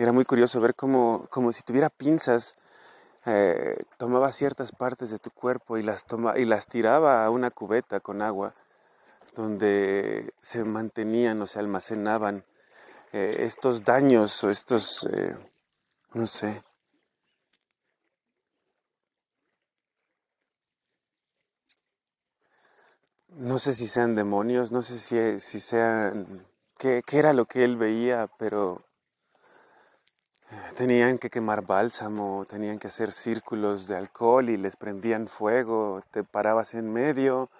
Era 0.00 0.12
muy 0.12 0.24
curioso 0.24 0.62
ver 0.62 0.74
cómo, 0.74 1.26
como 1.28 1.52
si 1.52 1.62
tuviera 1.62 1.90
pinzas, 1.90 2.56
eh, 3.26 3.76
tomaba 3.98 4.32
ciertas 4.32 4.72
partes 4.72 5.10
de 5.10 5.18
tu 5.18 5.30
cuerpo 5.30 5.76
y 5.76 5.82
las, 5.82 6.06
toma, 6.06 6.38
y 6.38 6.46
las 6.46 6.66
tiraba 6.66 7.22
a 7.22 7.28
una 7.28 7.50
cubeta 7.50 8.00
con 8.00 8.22
agua 8.22 8.54
donde 9.36 10.32
se 10.40 10.64
mantenían 10.64 11.42
o 11.42 11.46
se 11.46 11.58
almacenaban 11.58 12.46
eh, 13.12 13.36
estos 13.40 13.84
daños 13.84 14.42
o 14.42 14.48
estos, 14.48 15.06
eh, 15.12 15.36
no 16.14 16.26
sé, 16.26 16.62
no 23.28 23.58
sé 23.58 23.74
si 23.74 23.86
sean 23.86 24.14
demonios, 24.14 24.72
no 24.72 24.80
sé 24.80 24.98
si, 24.98 25.40
si 25.40 25.60
sean, 25.60 26.46
qué, 26.78 27.02
qué, 27.04 27.18
era 27.18 27.34
lo 27.34 27.44
que 27.44 27.64
él 27.64 27.76
veía, 27.76 28.30
pero 28.38 28.82
Tenían 30.76 31.18
que 31.18 31.30
quemar 31.30 31.64
bálsamo, 31.64 32.44
tenían 32.48 32.78
que 32.78 32.88
hacer 32.88 33.12
círculos 33.12 33.86
de 33.86 33.96
alcohol 33.96 34.48
y 34.50 34.56
les 34.56 34.76
prendían 34.76 35.28
fuego, 35.28 36.02
te 36.10 36.24
parabas 36.24 36.74
en 36.74 36.92
medio 36.92 37.50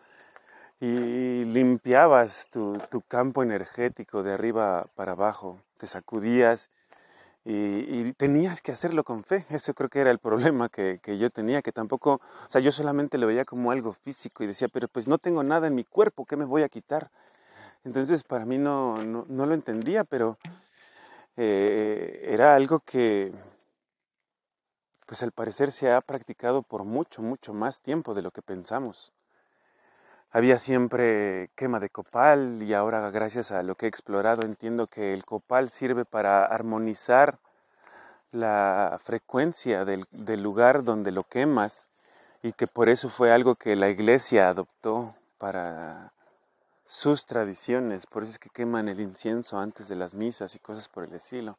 y 0.81 1.45
limpiabas 1.45 2.49
tu, 2.51 2.81
campo 3.07 3.43
energético 3.43 4.23
de 4.23 4.33
arriba 4.33 4.87
para 4.97 5.13
abajo, 5.13 5.61
te 5.77 5.87
sacudías 5.87 6.71
y, 7.45 8.13
tenías 8.15 8.61
que 8.61 8.73
hacerlo 8.73 9.05
con 9.05 9.23
fe. 9.23 9.45
Eso 9.51 9.75
creo 9.75 9.89
que 9.89 10.01
era 10.01 10.11
el 10.11 10.19
problema 10.19 10.69
que, 10.69 11.01
yo 11.19 11.31
tenía, 11.31 11.63
que 11.63 11.73
tampoco, 11.73 12.15
o 12.15 12.51
sea, 12.51 12.61
yo 12.61 12.73
solamente 12.73 13.19
lo 13.19 13.27
veía 13.27 13.45
como 13.45 13.71
algo 13.71 13.93
físico 13.93 14.43
y 14.43 14.47
decía, 14.49 14.69
pero 14.69 14.89
pues 14.89 15.07
no 15.07 15.19
tengo 15.19 15.43
nada 15.45 15.69
en 15.69 15.75
mi 15.75 15.85
cuerpo, 15.85 16.25
¿qué 16.25 16.37
me 16.37 16.45
voy 16.45 16.63
a 16.63 16.69
quitar? 16.69 17.11
Entonces 17.85 18.25
para 18.25 18.45
mí 18.45 18.59
no, 18.59 19.03
no 19.05 19.47
lo 19.47 19.55
entendía, 19.55 20.05
pero 20.05 20.39
eh, 21.43 22.35
era 22.35 22.55
algo 22.55 22.81
que, 22.81 23.33
pues 25.07 25.23
al 25.23 25.33
parecer 25.33 25.73
se 25.73 25.91
ha 25.91 25.99
practicado 26.03 26.61
por 26.63 26.85
mucho, 26.85 27.23
mucho 27.23 27.55
más 27.55 27.81
tiempo 27.81 28.13
de 28.13 28.21
lo 28.21 28.31
que 28.31 28.43
pensamos. 28.43 29.15
Había 30.31 30.59
siempre 30.59 31.49
quema 31.55 31.81
de 31.81 31.89
copal 31.89 32.63
y 32.63 32.75
ahora 32.75 33.11
gracias 33.11 33.53
a 33.53 33.63
lo 33.63 33.75
que 33.75 33.87
he 33.87 33.89
explorado 33.89 34.43
entiendo 34.43 34.87
que 34.87 35.15
el 35.15 35.25
copal 35.25 35.71
sirve 35.71 36.05
para 36.05 36.45
armonizar 36.45 37.39
la 38.33 39.01
frecuencia 39.03 39.87
del, 39.87 40.05
del 40.11 40.43
lugar 40.43 40.85
donde 40.85 41.11
lo 41.11 41.25
quemas 41.25 41.89
y 42.43 42.53
que 42.53 42.67
por 42.67 42.91
eso 42.91 43.09
fue 43.09 43.33
algo 43.33 43.55
que 43.55 43.77
la 43.77 43.89
iglesia 43.89 44.51
adoptó 44.51 45.15
para 45.39 46.13
sus 46.91 47.25
tradiciones, 47.25 48.05
por 48.05 48.25
eso 48.25 48.33
es 48.33 48.41
que 48.41 48.51
queman 48.51 48.89
el 48.89 48.99
incienso 48.99 49.61
antes 49.61 49.87
de 49.87 49.95
las 49.95 50.13
misas 50.13 50.57
y 50.57 50.59
cosas 50.59 50.89
por 50.89 51.05
el 51.05 51.15
estilo. 51.15 51.57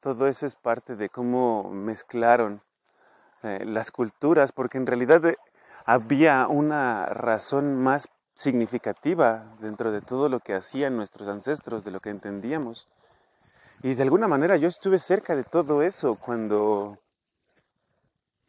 Todo 0.00 0.26
eso 0.26 0.46
es 0.46 0.54
parte 0.54 0.96
de 0.96 1.10
cómo 1.10 1.70
mezclaron 1.70 2.62
eh, 3.42 3.66
las 3.66 3.90
culturas, 3.90 4.50
porque 4.50 4.78
en 4.78 4.86
realidad 4.86 5.26
eh, 5.26 5.36
había 5.84 6.46
una 6.46 7.04
razón 7.04 7.82
más 7.82 8.08
significativa 8.34 9.44
dentro 9.60 9.92
de 9.92 10.00
todo 10.00 10.30
lo 10.30 10.40
que 10.40 10.54
hacían 10.54 10.96
nuestros 10.96 11.28
ancestros, 11.28 11.84
de 11.84 11.90
lo 11.90 12.00
que 12.00 12.08
entendíamos. 12.08 12.88
Y 13.82 13.92
de 13.92 14.02
alguna 14.04 14.26
manera 14.26 14.56
yo 14.56 14.68
estuve 14.68 14.98
cerca 14.98 15.36
de 15.36 15.44
todo 15.44 15.82
eso 15.82 16.14
cuando, 16.14 16.96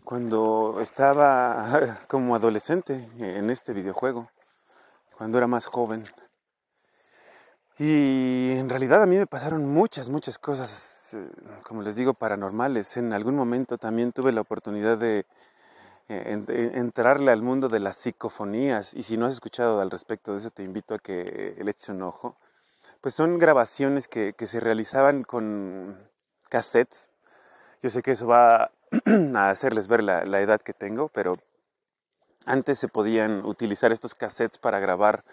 cuando 0.06 0.77
estaba 0.80 2.00
como 2.08 2.34
adolescente 2.34 3.10
en 3.18 3.50
este 3.50 3.74
videojuego 3.74 4.30
cuando 5.17 5.38
era 5.38 5.48
más 5.48 5.65
joven. 5.65 6.05
Y 7.79 8.51
en 8.51 8.70
realidad 8.70 9.01
a 9.01 9.08
mí 9.08 9.17
me 9.17 9.25
pasaron 9.25 9.65
muchas, 9.65 10.10
muchas 10.10 10.38
cosas, 10.38 11.13
eh, 11.13 11.27
como 11.63 11.82
les 11.82 11.96
digo, 11.96 12.13
paranormales. 12.13 12.98
En 12.98 13.13
algún 13.13 13.36
momento 13.36 13.77
también 13.77 14.12
tuve 14.12 14.32
la 14.32 14.41
oportunidad 14.41 14.98
de 14.98 15.25
eh, 16.10 16.72
entrarle 16.75 17.32
al 17.32 17.41
mundo 17.41 17.70
de 17.70 17.79
las 17.79 17.98
psicofonías. 17.98 18.93
Y 18.93 19.03
si 19.03 19.17
no 19.17 19.25
has 19.25 19.34
escuchado 19.34 19.82
al 19.82 19.89
respecto 19.89 20.34
de 20.34 20.38
eso, 20.38 20.51
te 20.51 20.63
invito 20.63 20.93
a 20.93 21.00
que 21.00 21.55
le 21.58 21.72
eches 21.72 21.89
un 21.89 22.03
ojo. 22.03 22.36
Pues 23.01 23.15
son 23.15 23.39
grabaciones 23.39 24.08
que, 24.08 24.34
que 24.34 24.48
se 24.48 24.60
realizaban 24.60 25.24
con 25.24 25.98
cassettes. 26.50 27.10
Yo 27.82 27.89
sé 27.89 28.03
que 28.03 28.12
eso 28.12 28.27
va 28.27 28.72
a 29.36 29.50
hacerles 29.50 29.88
ver 29.88 30.03
la, 30.03 30.25
la 30.25 30.41
edad 30.41 30.62
que 30.62 30.74
tengo, 30.74 31.10
pero 31.10 31.38
antes 32.46 32.80
se 32.80 32.88
podían 32.88 33.46
utilizar 33.46 33.92
estos 33.92 34.16
cassettes 34.16 34.58
para 34.58 34.80
grabar 34.80 35.24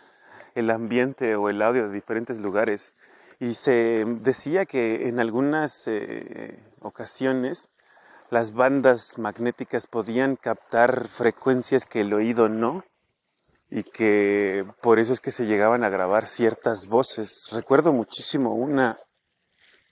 el 0.55 0.71
ambiente 0.71 1.37
o 1.37 1.49
el 1.49 1.63
audio 1.63 1.89
de 1.89 1.95
diferentes 1.95 2.39
lugares 2.39 2.95
y 3.39 3.55
se 3.55 4.05
decía 4.21 4.67
que 4.67 5.09
en 5.09 5.19
algunas 5.19 5.89
eh, 5.89 6.63
ocasiones 6.81 7.69
las 8.31 8.53
bandas 8.53 9.19
magnéticas 9.19 9.87
podían 9.87 10.37
captar 10.37 11.09
frecuencias 11.09 11.87
que 11.87 12.03
el 12.03 12.13
oído 12.13 12.49
no 12.49 12.85
y 13.71 13.83
que 13.83 14.67
por 14.83 14.99
eso 14.99 15.13
es 15.13 15.21
que 15.21 15.31
se 15.31 15.47
llegaban 15.47 15.85
a 15.85 15.89
grabar 15.89 16.27
ciertas 16.27 16.87
voces. 16.87 17.49
Recuerdo 17.53 17.93
muchísimo 17.93 18.55
una 18.55 18.99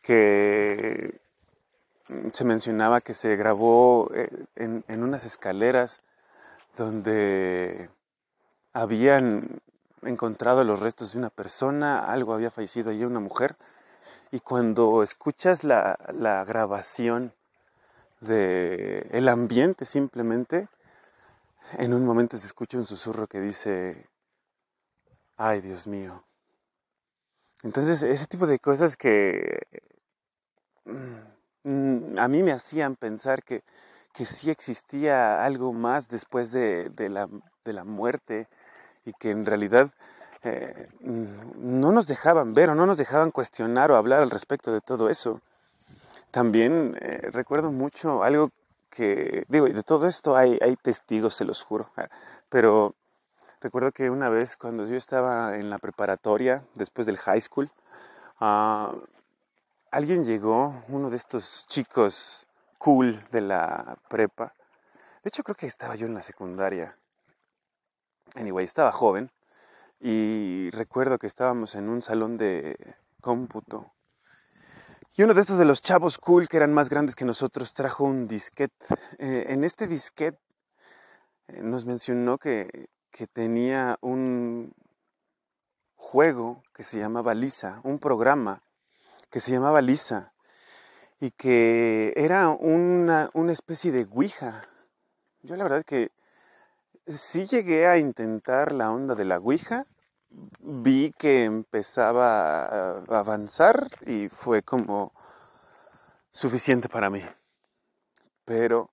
que 0.03 1.21
se 2.33 2.45
mencionaba 2.45 3.01
que 3.01 3.15
se 3.15 3.35
grabó 3.37 4.11
eh, 4.15 4.29
en 4.57 5.03
unas 5.03 5.25
escaleras 5.25 6.03
donde 6.79 7.91
habían 8.73 9.61
encontrado 10.03 10.63
los 10.63 10.81
restos 10.81 11.13
de 11.13 11.19
una 11.19 11.29
persona, 11.29 12.11
algo 12.11 12.33
había 12.33 12.53
fallecido 12.53 12.91
allí 12.91 13.05
una 13.05 13.21
mujer, 13.21 13.57
y 14.31 14.41
cuando 14.41 15.03
escuchas 15.03 15.65
la, 15.65 15.99
grabación 16.47 17.33
de 18.21 19.09
el 19.11 19.29
ambiente 19.29 19.85
simplemente, 19.85 20.69
en 21.79 21.93
un 21.93 22.05
momento 22.05 22.37
se 22.37 22.47
escucha 22.47 22.79
un 22.79 22.87
susurro 22.87 23.27
que 23.27 23.41
dice, 23.41 24.07
ay 25.37 25.61
Dios 25.61 25.87
mío. 25.87 26.25
Entonces, 27.65 28.05
ese 28.05 28.27
tipo 28.27 28.47
de 28.47 28.61
cosas 28.61 28.97
que 28.97 29.67
mm, 31.65 32.19
a 32.19 32.29
mí 32.29 32.43
me 32.45 32.53
hacían 32.53 32.95
pensar 32.95 33.43
que, 33.43 33.65
que 34.19 34.27
sí 34.27 34.51
existía 34.51 35.45
algo 35.45 35.73
más 35.73 36.09
después 36.09 36.51
de, 36.51 36.91
la, 37.09 37.29
de 37.65 37.73
la 37.73 37.85
muerte 37.85 38.49
y 39.05 39.13
que 39.13 39.31
en 39.31 39.47
realidad 39.47 39.93
eh, 40.43 40.89
no 40.99 41.93
nos 41.93 42.09
dejaban 42.09 42.53
ver 42.53 42.71
o 42.71 42.75
no 42.75 42.85
nos 42.85 42.99
dejaban 42.99 43.31
cuestionar 43.31 43.93
o 43.93 43.97
hablar 43.97 44.21
al 44.21 44.31
respecto 44.31 44.73
de 44.73 44.81
todo 44.81 45.09
eso. 45.09 45.41
También 46.33 46.99
eh, 47.01 47.29
recuerdo 47.31 47.71
mucho 47.71 48.25
algo 48.25 48.51
que, 48.91 49.45
digo, 49.47 49.67
de 49.67 49.85
todo 49.85 50.09
esto 50.09 50.37
hay, 50.37 50.59
hay 50.63 50.75
testigos, 50.75 51.35
se 51.35 51.45
los 51.45 51.63
juro, 51.63 51.89
ah, 51.97 52.09
pero 52.49 52.97
recuerdo 53.61 53.93
que 53.93 54.11
una 54.11 54.29
vez 54.29 54.57
cuando 54.57 54.85
yo 54.85 54.97
estaba 54.97 55.57
en 55.57 55.71
la 55.71 55.79
preparatoria, 55.79 56.65
después 56.75 57.07
del 57.07 57.19
high 57.19 57.41
school, 57.41 57.71
ah, 58.41 58.97
alguien 59.93 60.25
llegó, 60.25 60.83
uno 60.89 61.09
de 61.09 61.17
estos 61.17 61.67
chicos 61.69 62.48
cool 62.79 63.23
de 63.31 63.41
la 63.41 63.99
prepa, 64.09 64.55
de 65.23 65.29
hecho 65.29 65.43
creo 65.43 65.57
que 65.57 65.67
estaba 65.67 65.97
yo 65.97 66.07
en 66.07 66.15
la 66.15 66.23
secundaria, 66.23 66.97
anyway, 68.35 68.65
estaba 68.65 68.93
joven, 68.93 69.31
y 70.01 70.71
recuerdo 70.71 71.19
que 71.19 71.27
estábamos 71.27 71.75
en 71.75 71.89
un 71.89 72.03
salón 72.03 72.37
de 72.37 72.77
cómputo. 73.21 73.93
Y 75.17 75.25
uno 75.25 75.35
de 75.35 75.41
estos 75.41 75.59
de 75.59 75.65
los 75.65 75.83
chavos 75.83 76.19
cool 76.19 76.49
que 76.49 76.57
eran 76.57 76.73
más 76.73 76.89
grandes 76.89 77.17
que 77.17 77.25
nosotros 77.25 77.75
trajo 77.75 78.05
un 78.05 78.29
disquete. 78.29 78.87
Eh, 79.19 79.47
en 79.49 79.65
este 79.65 79.89
disquete 79.89 80.39
eh, 81.49 81.61
nos 81.61 81.85
mencionó 81.85 82.39
que, 82.39 82.89
que 83.11 83.27
tenía 83.27 83.99
un 84.01 84.73
juego 85.97 86.63
que 86.73 86.85
se 86.85 87.01
llamaba 87.01 87.35
Lisa, 87.35 87.81
un 87.83 87.99
programa 87.99 88.63
que 89.29 89.41
se 89.41 89.51
llamaba 89.51 89.83
Lisa 89.83 90.33
y 91.21 91.31
que 91.33 92.13
era 92.17 92.49
una, 92.49 93.31
una 93.35 93.53
especie 93.53 93.93
de 93.93 94.07
Ouija. 94.11 94.69
Yo 95.43 95.57
la 95.57 95.65
verdad 95.65 95.85
que 95.85 96.11
sí 97.07 97.47
llegué 97.47 97.87
a 97.87 97.99
intentar 97.99 98.73
la 98.73 98.91
onda 98.91 99.15
de 99.15 99.25
la 99.25 99.39
Ouija, 99.39 99.85
vi 100.61 101.13
que 101.19 101.45
empezaba 101.45 102.65
a 102.65 103.19
avanzar 103.19 103.89
y 104.07 104.29
fue 104.29 104.63
como 104.63 105.13
suficiente 106.31 106.89
para 106.89 107.11
mí. 107.11 107.23
Pero 108.45 108.91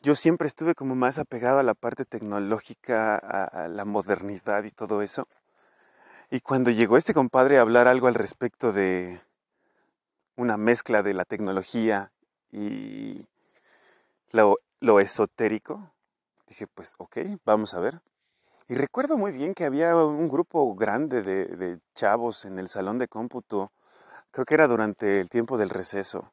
yo 0.00 0.14
siempre 0.14 0.46
estuve 0.46 0.74
como 0.74 0.94
más 0.94 1.18
apegado 1.18 1.58
a 1.58 1.64
la 1.64 1.74
parte 1.74 2.04
tecnológica, 2.04 3.16
a, 3.16 3.68
la 3.68 3.84
modernidad 3.84 4.64
y 4.64 4.70
todo 4.70 5.02
eso. 5.02 5.28
Y 6.30 6.40
cuando 6.40 6.70
llegó 6.70 6.96
este 6.96 7.14
compadre 7.14 7.58
a 7.58 7.62
hablar 7.62 7.88
algo 7.88 8.06
al 8.06 8.14
respecto 8.14 8.72
de 8.72 9.20
una 10.38 10.56
mezcla 10.56 11.02
de 11.02 11.14
la 11.14 11.24
tecnología 11.24 12.12
y 12.52 13.26
lo, 14.30 15.00
esotérico, 15.00 15.90
dije, 16.46 16.68
pues 16.68 16.94
ok, 16.98 17.18
vamos 17.44 17.74
a 17.74 17.80
ver. 17.80 18.00
Y 18.68 18.74
recuerdo 18.74 19.18
muy 19.18 19.32
bien 19.32 19.52
que 19.52 19.64
había 19.64 19.96
un 19.96 20.28
grupo 20.28 20.74
grande 20.76 21.22
de, 21.22 21.78
chavos 21.94 22.44
en 22.44 22.60
el 22.60 22.68
salón 22.68 22.98
de 22.98 23.08
cómputo, 23.08 23.72
creo 24.30 24.46
que 24.46 24.54
era 24.54 24.68
durante 24.68 25.20
el 25.20 25.28
tiempo 25.28 25.58
del 25.58 25.70
receso, 25.70 26.30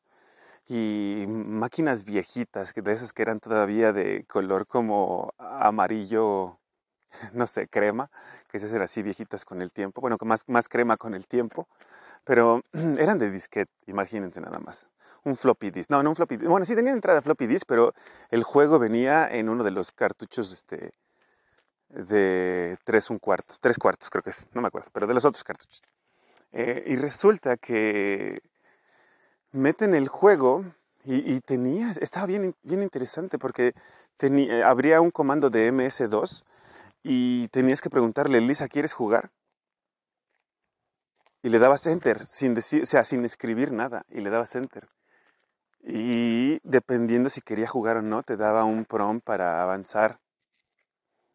y 0.67 1.25
máquinas 1.27 2.03
viejitas, 2.03 2.73
de 2.75 2.93
esas 2.93 3.11
que 3.11 3.23
eran 3.23 3.39
todavía 3.39 3.91
de 3.91 4.25
color 4.25 4.67
como 4.67 5.33
amarillo, 5.39 6.59
no 7.33 7.47
sé, 7.47 7.67
crema, 7.67 8.11
que 8.49 8.57
esas 8.57 8.71
eran 8.71 8.85
así 8.85 9.01
viejitas 9.01 9.45
con 9.45 9.63
el 9.63 9.71
tiempo, 9.71 10.01
bueno, 10.01 10.17
más, 10.21 10.43
más 10.47 10.69
crema 10.69 10.95
con 10.97 11.15
el 11.15 11.25
tiempo, 11.25 11.67
pero 12.25 12.61
eran 12.99 13.17
de 13.17 13.31
disquete, 13.31 13.71
imagínense 13.87 14.41
nada 14.41 14.59
más 14.59 14.87
un 15.25 15.35
floppy 15.35 15.71
disk. 15.71 15.89
No, 15.89 16.01
no 16.03 16.11
un 16.11 16.15
floppy 16.15 16.37
disk. 16.37 16.49
Bueno, 16.49 16.65
sí 16.65 16.75
tenía 16.75 16.93
entrada 16.93 17.21
floppy 17.21 17.47
disk, 17.47 17.65
pero 17.67 17.93
el 18.29 18.43
juego 18.43 18.79
venía 18.79 19.27
en 19.27 19.49
uno 19.49 19.63
de 19.63 19.71
los 19.71 19.91
cartuchos 19.91 20.51
este, 20.53 20.93
de 21.89 22.77
tres 22.83 23.09
un 23.09 23.19
cuartos, 23.19 23.59
tres 23.59 23.77
cuartos 23.77 24.09
creo 24.09 24.23
que 24.23 24.29
es, 24.29 24.47
no 24.53 24.61
me 24.61 24.67
acuerdo, 24.67 24.89
pero 24.93 25.07
de 25.07 25.13
los 25.13 25.25
otros 25.25 25.43
cartuchos. 25.43 25.81
Eh, 26.51 26.83
y 26.87 26.95
resulta 26.95 27.57
que 27.57 28.39
meten 29.51 29.93
el 29.93 30.07
juego 30.07 30.63
y, 31.07 31.39
tenía, 31.41 31.91
estaba 32.01 32.25
bien, 32.25 32.55
bien 32.63 32.81
interesante 32.81 33.37
porque 33.37 33.73
tenía, 34.17 34.67
habría 34.67 35.01
un 35.01 35.11
comando 35.11 35.51
de 35.51 35.71
MS2 35.71 36.43
y 37.03 37.47
tenías 37.49 37.79
que 37.79 37.91
preguntarle, 37.91 38.41
Lisa, 38.41 38.67
¿quieres 38.67 38.93
jugar? 38.93 39.29
Y 41.45 41.49
le 41.49 41.59
dabas 41.59 41.85
enter, 41.85 42.25
sin 42.25 42.55
decir, 42.55 42.83
o 42.83 42.85
sea, 42.87 43.03
sin 43.03 43.23
escribir 43.23 43.71
nada, 43.71 44.05
y 44.09 44.21
le 44.21 44.29
dabas 44.31 44.55
enter. 44.55 44.89
Y 45.83 46.59
dependiendo 46.63 47.29
si 47.29 47.41
quería 47.41 47.67
jugar 47.67 47.97
o 47.97 48.01
no, 48.01 48.23
te 48.23 48.35
daba 48.35 48.63
un 48.63 48.85
prompt 48.85 49.23
para 49.23 49.61
avanzar 49.61 50.19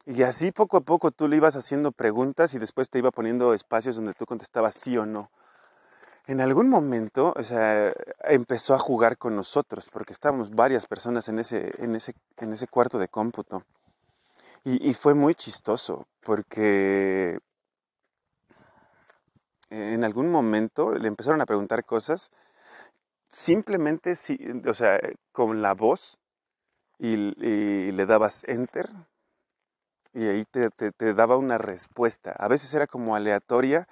y 0.06 0.22
así 0.22 0.50
poco 0.50 0.78
a 0.78 0.80
poco 0.80 1.10
tú 1.12 1.28
le 1.28 1.36
ibas 1.36 1.54
haciendo 1.56 1.92
preguntas 1.92 2.54
y 2.54 2.58
después 2.58 2.88
te 2.88 2.98
iba 2.98 3.10
poniendo 3.10 3.54
espacios 3.54 3.96
donde 3.96 4.14
tú 4.14 4.26
contestabas 4.26 4.74
sí 4.74 4.96
o 4.96 5.06
no. 5.06 5.30
En 6.26 6.40
algún 6.40 6.68
momento, 6.68 7.32
o 7.36 7.42
sea, 7.42 7.92
empezó 8.24 8.74
a 8.74 8.78
jugar 8.78 9.18
con 9.18 9.36
nosotros, 9.36 9.88
porque 9.92 10.12
estábamos 10.12 10.50
varias 10.50 10.86
personas 10.86 11.28
en 11.28 11.38
ese, 11.38 11.72
en 11.78 11.94
ese, 11.94 12.14
en 12.38 12.52
ese 12.52 12.66
cuarto 12.66 12.98
de 12.98 13.08
cómputo. 13.08 13.64
Y, 14.64 14.88
y 14.88 14.94
fue 14.94 15.14
muy 15.14 15.34
chistoso, 15.34 16.06
porque 16.20 17.38
en 19.70 20.04
algún 20.04 20.30
momento 20.30 20.94
le 20.94 21.08
empezaron 21.08 21.40
a 21.40 21.46
preguntar 21.46 21.84
cosas, 21.84 22.30
simplemente, 23.28 24.14
o 24.66 24.74
sea, 24.74 25.00
con 25.32 25.62
la 25.62 25.74
voz, 25.74 26.18
y, 26.98 27.16
le 27.16 28.06
dabas 28.06 28.44
enter, 28.46 28.90
y 30.12 30.26
ahí 30.26 30.44
te, 30.44 30.70
te, 30.70 31.14
daba 31.14 31.36
una 31.36 31.56
respuesta. 31.56 32.32
A 32.32 32.48
veces 32.48 32.74
era 32.74 32.86
como 32.86 33.16
aleatoria, 33.16 33.88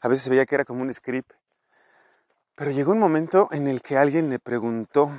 a 0.00 0.08
veces 0.08 0.24
se 0.24 0.30
veía 0.30 0.46
que 0.46 0.54
era 0.54 0.64
como 0.64 0.82
un 0.82 0.92
script. 0.94 1.32
Pero 2.54 2.70
llegó 2.70 2.92
un 2.92 2.98
momento 2.98 3.48
en 3.50 3.66
el 3.66 3.82
que 3.82 3.96
alguien 3.96 4.30
le 4.30 4.38
preguntó, 4.38 5.10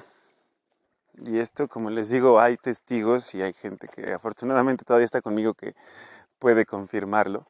y 1.21 1.39
esto, 1.39 1.67
como 1.67 1.89
les 1.89 2.09
digo, 2.09 2.39
hay 2.39 2.55
testigos 2.57 3.35
y 3.35 3.41
hay 3.41 3.53
gente 3.53 3.89
que 3.89 4.13
afortunadamente 4.13 4.85
todavía 4.85 5.05
está 5.05 5.21
conmigo 5.21 5.53
que 5.53 5.75
puede 6.37 6.65
confirmarlo. 6.65 7.47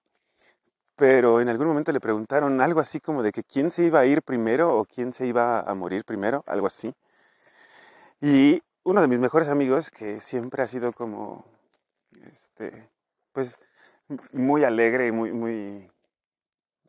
Pero 0.99 1.39
en 1.39 1.47
algún 1.47 1.67
momento 1.67 1.93
le 1.93 2.01
preguntaron 2.01 2.59
algo 2.59 2.81
así 2.81 2.99
como 2.99 3.23
de 3.23 3.31
que 3.31 3.45
quién 3.45 3.71
se 3.71 3.85
iba 3.85 4.01
a 4.01 4.05
ir 4.05 4.21
primero 4.21 4.77
o 4.77 4.83
quién 4.83 5.13
se 5.13 5.25
iba 5.25 5.61
a 5.61 5.73
morir 5.73 6.03
primero, 6.03 6.43
algo 6.45 6.67
así. 6.67 6.93
Y 8.19 8.61
uno 8.83 8.99
de 9.01 9.07
mis 9.07 9.17
mejores 9.17 9.47
amigos, 9.47 9.91
que 9.91 10.19
siempre 10.19 10.61
ha 10.61 10.67
sido 10.67 10.91
como 10.91 11.45
este, 12.29 12.89
pues 13.31 13.57
muy 14.33 14.65
alegre 14.65 15.07
y 15.07 15.13
muy, 15.13 15.31
muy, 15.31 15.89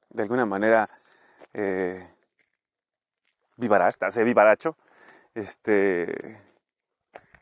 de 0.09 0.23
alguna 0.23 0.45
manera, 0.45 0.91
eh, 1.55 2.05
hace 4.01 4.25
vivaracho, 4.25 4.77
este, 5.35 6.41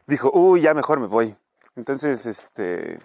dijo, 0.07 0.31
uy, 0.35 0.61
ya 0.61 0.75
mejor 0.75 1.01
me 1.01 1.07
voy. 1.07 1.35
Entonces, 1.77 2.27
este, 2.27 3.01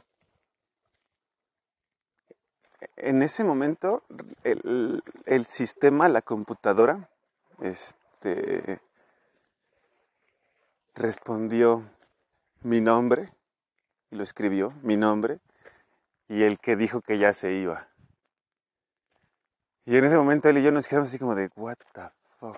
en 2.96 3.22
ese 3.22 3.44
momento, 3.44 4.04
el, 4.44 5.46
sistema, 5.46 6.10
la 6.10 6.22
computadora, 6.22 7.10
este, 7.62 8.80
respondió 10.96 11.84
mi 12.62 12.82
nombre 12.82 13.34
y 14.12 14.16
lo 14.16 14.24
escribió, 14.24 14.74
mi 14.82 14.98
nombre, 14.98 15.40
y 16.28 16.44
el 16.44 16.60
que 16.60 16.76
dijo 16.76 17.02
que 17.02 17.18
ya 17.18 17.34
se 17.34 17.54
iba. 17.54 17.88
Y 19.86 19.98
en 19.98 20.06
ese 20.06 20.16
momento 20.16 20.50
él 20.50 20.58
y 20.60 20.64
yo 20.64 20.72
nos 20.72 20.88
quedamos 20.88 21.10
así 21.10 21.20
como 21.20 21.36
de, 21.36 21.50
what 21.56 21.78
the 21.94 22.10
fuck. 22.40 22.58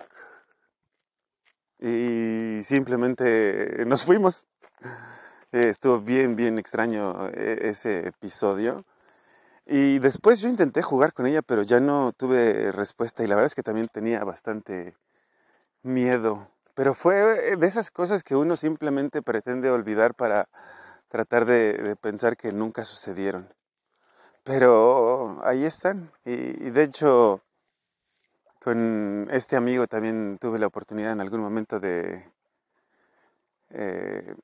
Y 1.78 2.62
simplemente 2.62 3.84
nos 3.86 4.04
fuimos. 4.04 4.46
estuvo 5.52 6.00
bien, 6.00 6.36
bien 6.36 6.58
extraño 6.58 7.28
e, 7.30 7.68
ese 7.68 8.08
episodio. 8.08 8.84
Y 9.66 9.98
después 9.98 10.40
yo 10.40 10.48
intenté 10.48 10.80
jugar 10.80 11.12
con 11.12 11.26
ella, 11.26 11.42
pero 11.42 11.62
ya 11.62 11.80
no 11.80 12.12
tuve 12.12 12.70
respuesta 12.70 13.24
y 13.24 13.26
la 13.26 13.34
verdad 13.34 13.46
es 13.46 13.56
que 13.56 13.64
también 13.64 13.88
tenía 13.88 14.22
bastante 14.22 14.94
miedo. 15.82 16.48
Pero 16.74 16.94
fue 16.94 17.56
de 17.56 17.66
esas 17.66 17.90
cosas 17.90 18.22
que 18.22 18.36
uno 18.36 18.54
simplemente 18.56 19.22
pretende 19.22 19.70
olvidar 19.70 20.14
para 20.14 20.48
tratar 21.08 21.46
de, 21.46 21.96
pensar 22.00 22.36
que 22.36 22.52
nunca 22.52 22.84
sucedieron. 22.84 23.48
Pero 24.44 25.40
ahí 25.44 25.64
están. 25.64 26.12
Y, 26.24 26.70
de 26.70 26.82
hecho, 26.84 27.42
con 28.60 29.28
este 29.32 29.56
amigo 29.56 29.86
también 29.88 30.38
tuve 30.40 30.58
la 30.58 30.68
oportunidad 30.68 31.12
en 31.12 31.20
algún 31.20 31.40
momento 31.40 31.80
de, 31.80 32.24
eh, 33.70 34.34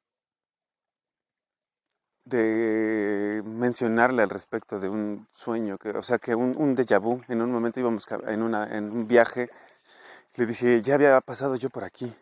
de 2.24 3.42
mencionarle 3.44 4.22
al 4.22 4.30
respecto 4.30 4.78
de 4.78 4.88
un 4.88 5.26
sueño, 5.32 5.78
que, 5.78 5.90
o 5.90 6.02
sea, 6.02 6.18
que 6.18 6.35
un, 6.35 6.54
un 6.56 6.76
déjà 6.76 6.98
vu, 7.00 7.22
en 7.28 7.42
un 7.42 7.50
momento 7.50 7.80
íbamos 7.80 8.06
en, 8.26 8.42
una, 8.42 8.76
en 8.76 8.90
un 8.92 9.08
viaje, 9.08 9.50
le 10.35 10.46
dije, 10.46 10.82
ya 10.82 10.94
había 10.94 11.20
pasado 11.20 11.56
yo 11.56 11.70
por 11.70 11.85
aquí. 11.85 12.14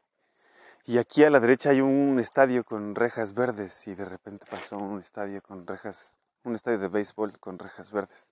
Y 0.86 0.98
aquí 0.98 1.24
a 1.24 1.30
la 1.30 1.40
derecha 1.40 1.70
hay 1.70 1.80
un 1.80 2.18
estadio 2.18 2.64
con 2.64 2.94
rejas 2.94 3.34
verdes 3.34 3.86
y 3.86 3.94
de 3.94 4.04
repente 4.04 4.46
pasó 4.50 4.78
un 4.78 4.98
estadio 4.98 5.42
con 5.42 5.66
rejas, 5.66 6.16
un 6.44 6.54
estadio 6.54 6.78
de 6.78 6.88
béisbol 6.88 7.38
con 7.38 7.58
rejas 7.58 7.92
verdes. 7.92 8.28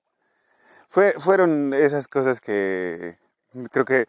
Fue, 0.88 1.12
fueron 1.12 1.74
esas 1.74 2.08
cosas 2.08 2.40
que 2.40 3.18
creo 3.70 3.84
que 3.84 4.08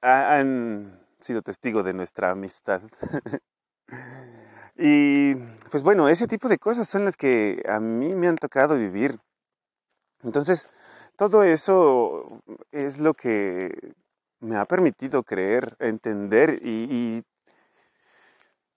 han 0.00 0.98
sido 1.20 1.42
testigo 1.42 1.82
de 1.82 1.92
nuestra 1.92 2.30
amistad. 2.30 2.82
y 4.80 5.34
pues 5.70 5.82
bueno, 5.82 6.08
ese 6.08 6.26
tipo 6.26 6.48
de 6.48 6.58
cosas 6.58 6.88
son 6.88 7.04
las 7.04 7.16
que 7.16 7.62
a 7.68 7.80
mí 7.80 8.14
me 8.14 8.28
han 8.28 8.36
tocado 8.36 8.76
vivir. 8.76 9.20
Entonces, 10.22 10.68
todo 11.16 11.44
eso 11.44 12.42
es 12.72 12.98
lo 12.98 13.14
que 13.14 13.94
me 14.40 14.56
ha 14.56 14.64
permitido 14.64 15.22
creer, 15.22 15.76
entender 15.80 16.60
y, 16.62 17.22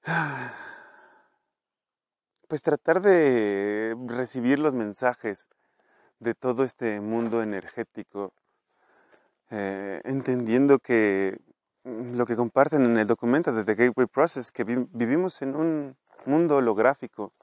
pues 2.48 2.62
tratar 2.64 3.02
de 3.02 3.96
recibir 4.08 4.60
los 4.60 4.74
mensajes 4.74 5.48
de 6.20 6.36
todo 6.36 6.64
este 6.66 7.00
mundo 7.02 7.42
energético, 7.42 8.34
eh, 9.52 10.02
entendiendo 10.04 10.80
que 10.80 11.40
lo 11.84 12.26
que 12.26 12.36
comparten 12.36 12.86
en 12.86 12.98
el 12.98 13.08
documento 13.08 13.52
de 13.52 13.66
The 13.66 13.76
Gateway 13.76 14.08
Process, 14.08 14.52
que 14.52 14.64
vivimos 14.64 15.42
en 15.42 15.56
un 15.56 15.98
mundo 16.26 16.58
holográfico, 16.58 17.34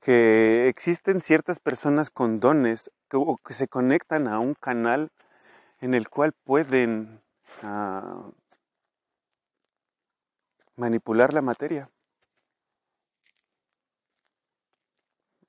que 0.00 0.68
existen 0.68 1.20
ciertas 1.20 1.58
personas 1.58 2.10
con 2.10 2.40
dones 2.40 2.90
que, 3.08 3.18
que 3.44 3.54
se 3.54 3.68
conectan 3.68 4.28
a 4.28 4.38
un 4.38 4.54
canal 4.54 5.10
en 5.80 5.94
el 5.94 6.08
cual 6.08 6.32
pueden 6.32 7.20
ah, 7.62 8.30
manipular 10.76 11.34
la 11.34 11.42
materia. 11.42 11.90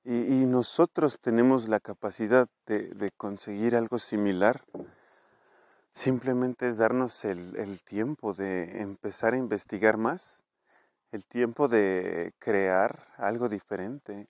Y, 0.04 0.45
nosotros 0.45 1.19
tenemos 1.19 1.67
la 1.67 1.82
capacidad 1.82 2.47
de 2.65 3.12
conseguir 3.17 3.76
algo 3.76 4.00
similar 4.00 4.63
Simplemente 5.97 6.67
es 6.67 6.77
darnos 6.77 7.25
el, 7.25 7.81
tiempo 7.81 8.31
de 8.31 8.83
empezar 8.83 9.33
a 9.33 9.38
investigar 9.38 9.97
más, 9.97 10.43
el 11.12 11.25
tiempo 11.25 11.67
de 11.67 12.36
crear 12.38 13.07
algo 13.17 13.49
diferente. 13.49 14.27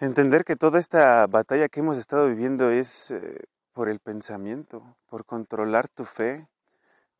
Entender 0.00 0.44
que 0.44 0.56
toda 0.56 0.80
esta 0.80 1.24
batalla 1.28 1.68
que 1.68 1.78
hemos 1.78 1.98
estado 1.98 2.26
viviendo 2.26 2.68
es 2.68 3.12
eh, 3.12 3.44
por 3.72 3.88
el 3.88 4.00
pensamiento, 4.00 4.96
por 5.08 5.24
controlar 5.24 5.86
tu 5.86 6.04
fe, 6.04 6.48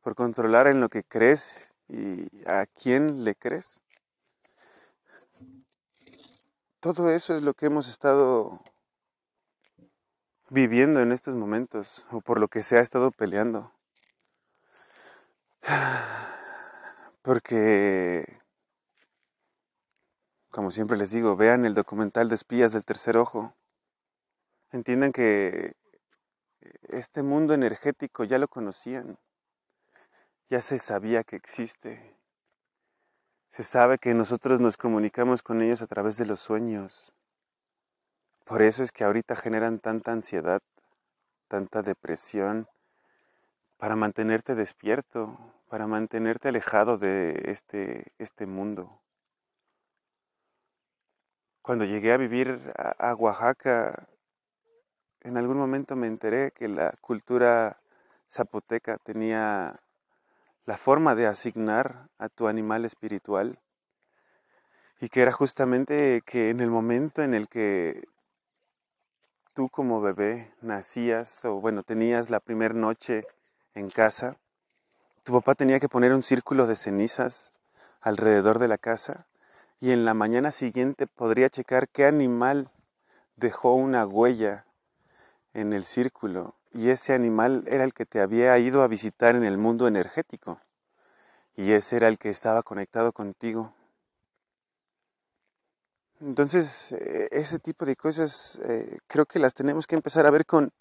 por 0.03 0.17
controlar 0.17 0.67
en 0.67 0.81
lo 0.81 0.89
que 0.89 1.05
crees 1.05 1.73
y 1.87 2.27
a 2.49 2.67
quién 2.67 3.23
le 3.23 3.37
crees. 3.37 3.81
Todo 6.81 7.11
eso 7.11 7.37
es 7.37 7.43
lo 7.43 7.55
que 7.55 7.67
hemos 7.67 7.89
estado 7.89 8.61
viviendo 10.51 11.01
en 11.01 11.13
estos 11.13 11.35
momentos 11.35 12.07
o 12.11 12.21
por 12.21 12.41
lo 12.41 12.49
que 12.49 12.63
se 12.63 12.79
ha 12.79 12.81
estado 12.81 13.11
peleando. 13.11 13.73
Porque, 17.23 18.41
como 20.51 20.71
siempre 20.71 20.97
les 20.97 21.11
digo, 21.11 21.37
vean 21.37 21.65
el 21.67 21.75
documental 21.75 22.29
de 22.29 22.37
espías 22.37 22.73
del 22.73 22.85
tercer 22.85 23.17
ojo. 23.19 23.55
Entiendan 24.73 25.13
que 25.13 25.75
este 26.89 27.23
mundo 27.23 27.55
energético 27.55 28.25
ya 28.25 28.39
lo 28.39 28.49
conocían, 28.49 29.19
ya 30.49 30.61
se 30.61 30.79
sabía 30.79 31.25
que 31.25 31.37
existe. 31.37 32.17
Se 33.51 33.63
sabe 33.63 33.99
que 33.99 34.15
nosotros 34.15 34.61
nos 34.61 34.77
comunicamos 34.77 35.43
con 35.43 35.63
ellos 35.63 35.83
a 35.83 35.87
través 35.87 36.17
de 36.17 36.27
los 36.27 36.41
sueños, 36.41 37.13
por 38.49 38.63
eso 38.63 38.83
es 38.83 38.93
que 38.93 39.05
ahorita 39.05 39.37
generan 39.37 39.79
tanta 39.79 40.11
ansiedad, 40.11 40.63
tanta 41.49 41.83
depresión, 41.83 42.67
para 43.77 43.95
mantenerte 43.95 44.55
despierto, 44.55 45.39
para 45.69 45.87
mantenerte 45.87 46.49
alejado 46.49 46.97
de 46.97 47.43
este, 47.45 48.11
este 48.19 48.47
mundo. 48.47 49.03
Cuando 51.61 51.85
llegué 51.85 52.11
a 52.11 52.17
vivir 52.17 52.73
a, 52.75 53.15
Oaxaca, 53.15 54.09
en 55.21 55.37
algún 55.37 55.59
momento 55.59 55.95
me 55.95 56.07
enteré 56.07 56.51
que 56.53 56.69
la 56.69 56.95
cultura 57.03 57.79
zapoteca 58.31 58.97
tenía 58.97 59.79
la 60.65 60.79
forma 60.79 61.15
de 61.15 61.27
asignar 61.27 62.09
a 62.17 62.31
tu 62.31 62.49
animal 62.49 62.87
espiritual 62.87 63.59
y 65.01 65.11
que 65.11 65.21
era 65.21 65.33
justamente 65.33 66.23
que 66.25 66.49
en 66.49 66.61
el 66.61 66.71
momento 66.71 67.23
en 67.23 67.35
el 67.35 67.49
que 67.49 68.09
tú 69.59 69.69
como 69.69 70.01
bebé 70.01 70.53
nacías 70.61 71.45
o 71.45 71.55
bueno, 71.55 71.83
tenías 71.83 72.31
la 72.31 72.39
primera 72.39 72.75
noche 72.75 73.27
en 73.75 73.91
casa, 73.91 74.37
tu 75.25 75.33
papá 75.33 75.57
tenía 75.57 75.81
que 75.81 75.89
poner 75.89 76.15
un 76.15 76.23
círculo 76.23 76.69
de 76.69 76.77
cenizas 76.77 77.53
alrededor 78.01 78.61
de 78.61 78.69
la 78.69 78.79
casa 78.79 79.27
y 79.81 79.91
en 79.91 80.05
la 80.05 80.15
mañana 80.15 80.53
siguiente 80.53 81.09
podría 81.09 81.51
checar 81.51 81.89
qué 81.89 82.07
animal 82.07 82.71
dejó 83.35 83.75
una 83.75 84.07
huella 84.07 84.65
en 85.55 85.73
el 85.73 85.83
círculo 85.83 86.55
y 86.73 86.91
ese 86.91 87.13
animal 87.13 87.65
era 87.67 87.83
el 87.83 87.95
que 87.95 88.07
te 88.07 88.21
había 88.21 88.57
ido 88.61 88.85
a 88.85 88.87
visitar 88.87 89.35
en 89.35 89.43
el 89.43 89.59
mundo 89.59 89.89
energético 89.89 90.61
y 91.57 91.73
ese 91.73 91.97
era 91.97 92.07
el 92.07 92.21
que 92.21 92.31
estaba 92.31 92.63
conectado 92.63 93.11
contigo 93.11 93.73
entonces, 96.21 96.93
eh, 96.93 97.29
ese 97.31 97.59
tipo 97.61 97.85
de 97.85 97.95
cosas 97.95 98.61
eh, 98.65 98.99
creo 99.07 99.27
que 99.27 99.39
las 99.39 99.55
tenemos 99.55 99.87
que 99.87 99.95
empezar 99.95 100.27
a 100.27 100.31
ver 100.31 100.47
con, 100.47 100.73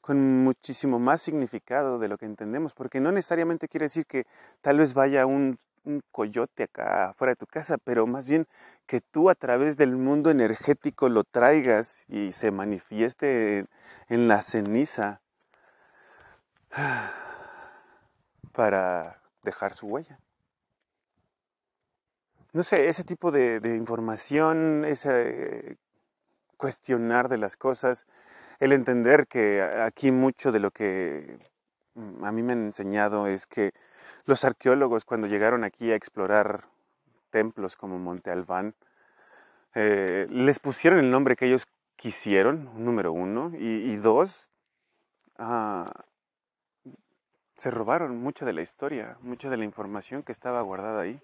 con 0.00 0.42
muchísimo 0.44 0.98
más 0.98 1.22
significado 1.22 1.98
de 1.98 2.08
lo 2.08 2.18
que 2.18 2.26
entendemos, 2.26 2.74
porque 2.74 3.00
no 3.00 3.12
necesariamente 3.12 3.68
quiere 3.68 3.86
decir 3.86 4.06
que 4.06 4.26
tal 4.62 4.78
vez 4.78 4.92
vaya 4.94 5.26
un, 5.26 5.58
un 5.84 6.02
coyote 6.10 6.64
acá 6.64 7.10
afuera 7.10 7.32
de 7.32 7.36
tu 7.36 7.46
casa, 7.46 7.78
pero 7.78 8.06
más 8.06 8.26
bien 8.26 8.46
que 8.86 9.00
tú 9.00 9.30
a 9.30 9.36
través 9.36 9.76
del 9.76 9.96
mundo 9.96 10.30
energético 10.30 11.08
lo 11.08 11.22
traigas 11.24 12.04
y 12.08 12.32
se 12.32 12.50
manifieste 12.50 13.66
en 14.08 14.28
la 14.28 14.42
ceniza 14.42 15.20
para 18.52 19.22
dejar 19.44 19.74
su 19.74 19.86
huella 19.86 20.18
no 22.52 22.62
sé, 22.62 22.88
ese 22.88 23.04
tipo 23.04 23.30
de, 23.30 23.60
información, 23.76 24.84
ese 24.84 25.78
cuestionar 26.56 27.28
de 27.28 27.38
las 27.38 27.56
cosas, 27.56 28.06
el 28.58 28.72
entender 28.72 29.26
que 29.28 29.62
aquí 29.62 30.12
mucho 30.12 30.52
de 30.52 30.60
lo 30.60 30.70
que 30.70 31.38
mm, 31.94 32.24
a 32.24 32.32
mí 32.32 32.42
me 32.42 32.52
han 32.52 32.66
enseñado 32.66 33.26
es 33.26 33.46
que 33.46 33.72
los 34.26 34.44
arqueólogos 34.44 35.04
cuando 35.04 35.26
llegaron 35.26 35.64
aquí 35.64 35.90
a 35.90 35.94
explorar 35.96 36.66
templos 37.30 37.76
como 37.76 37.98
Monte 37.98 38.30
Albán, 38.30 38.74
eh, 39.74 40.26
les 40.30 40.58
pusieron 40.58 40.98
el 40.98 41.10
nombre 41.10 41.36
que 41.36 41.46
ellos 41.46 41.66
quisieron, 41.96 42.70
número 42.84 43.12
uno, 43.12 43.52
y, 43.56 43.96
dos, 43.96 44.50
ah, 45.38 46.04
se 47.56 47.70
robaron 47.70 48.18
mucha 48.18 48.44
de 48.44 48.52
la 48.54 48.62
historia, 48.62 49.18
mucha 49.20 49.50
de 49.50 49.58
la 49.58 49.64
información 49.64 50.22
que 50.22 50.32
estaba 50.32 50.62
guardada 50.62 51.02
ahí. 51.02 51.22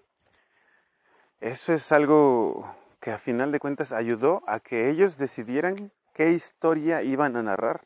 Eso 1.39 1.73
es 1.73 1.91
algo 1.91 2.75
que 2.99 3.11
a 3.11 3.19
final 3.19 3.51
de 3.51 3.59
cuentas 3.59 3.91
ayudó 3.91 4.41
a 4.47 4.59
que 4.59 4.89
ellos 4.89 5.17
decidieran 5.17 5.91
qué 6.13 6.31
historia 6.31 7.03
iban 7.03 7.35
a 7.35 7.43
narrar. 7.43 7.85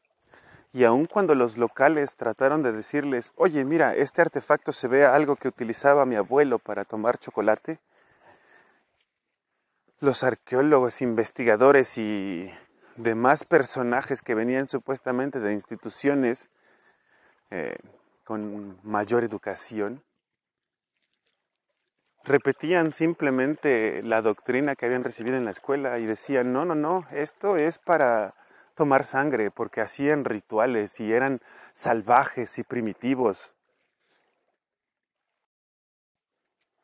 Y 0.73 0.85
aun 0.85 1.05
cuando 1.05 1.35
los 1.35 1.57
locales 1.57 2.15
trataron 2.15 2.63
de 2.63 2.71
decirles, 2.71 3.33
oye, 3.35 3.65
mira, 3.65 3.93
este 3.93 4.21
artefacto 4.21 4.71
se 4.71 4.87
ve 4.87 5.05
algo 5.05 5.35
que 5.35 5.49
utilizaba 5.49 6.05
mi 6.05 6.15
abuelo 6.15 6.59
para 6.59 6.85
tomar 6.85 7.17
chocolate, 7.17 7.79
los 9.99 10.23
arqueólogos, 10.23 11.01
investigadores 11.01 11.97
y 11.97 12.49
demás 12.95 13.43
personajes 13.43 14.21
que 14.21 14.33
venían 14.33 14.65
supuestamente 14.67 15.41
de 15.41 15.53
instituciones 15.53 16.49
eh, 17.49 17.75
con 18.23 18.79
mayor 18.83 19.25
educación, 19.25 20.01
repetían 22.23 22.93
simplemente 22.93 24.01
la 24.03 24.21
doctrina 24.21 24.75
que 24.75 24.85
habían 24.85 25.03
recibido 25.03 25.37
en 25.37 25.45
la 25.45 25.51
escuela 25.51 25.99
y 25.99 26.05
decían, 26.05 26.53
no, 26.53 26.65
no, 26.65 26.75
no, 26.75 27.05
esto 27.11 27.57
es 27.57 27.77
para 27.77 28.35
tomar 28.75 29.03
sangre, 29.03 29.51
porque 29.51 29.81
hacían 29.81 30.25
rituales 30.25 30.99
y 30.99 31.11
eran 31.11 31.41
salvajes 31.73 32.57
y 32.59 32.63
primitivos. 32.63 33.55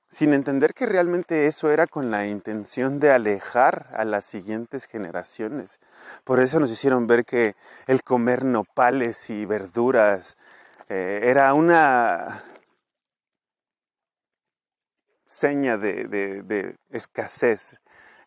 sin 0.09 0.33
entender 0.33 0.73
que 0.73 0.85
realmente 0.85 1.47
eso 1.47 1.69
era 1.69 1.85
con 1.85 2.11
la 2.11 2.27
intención 2.27 2.99
de 2.99 3.11
alejar 3.11 3.87
a 3.93 4.05
las 4.05 4.25
siguientes 4.25 4.85
generaciones. 4.85 5.79
Por 6.23 6.39
eso 6.39 6.59
nos 6.59 6.71
hicieron 6.71 7.07
ver 7.07 7.25
que 7.25 7.55
el 7.87 8.03
comer 8.03 8.45
nopales 8.45 9.29
y 9.29 9.45
verduras 9.45 10.37
eh, 10.89 11.21
era 11.23 11.53
una 11.53 12.41
seña 15.27 15.77
de, 15.77 16.75
escasez 16.89 17.77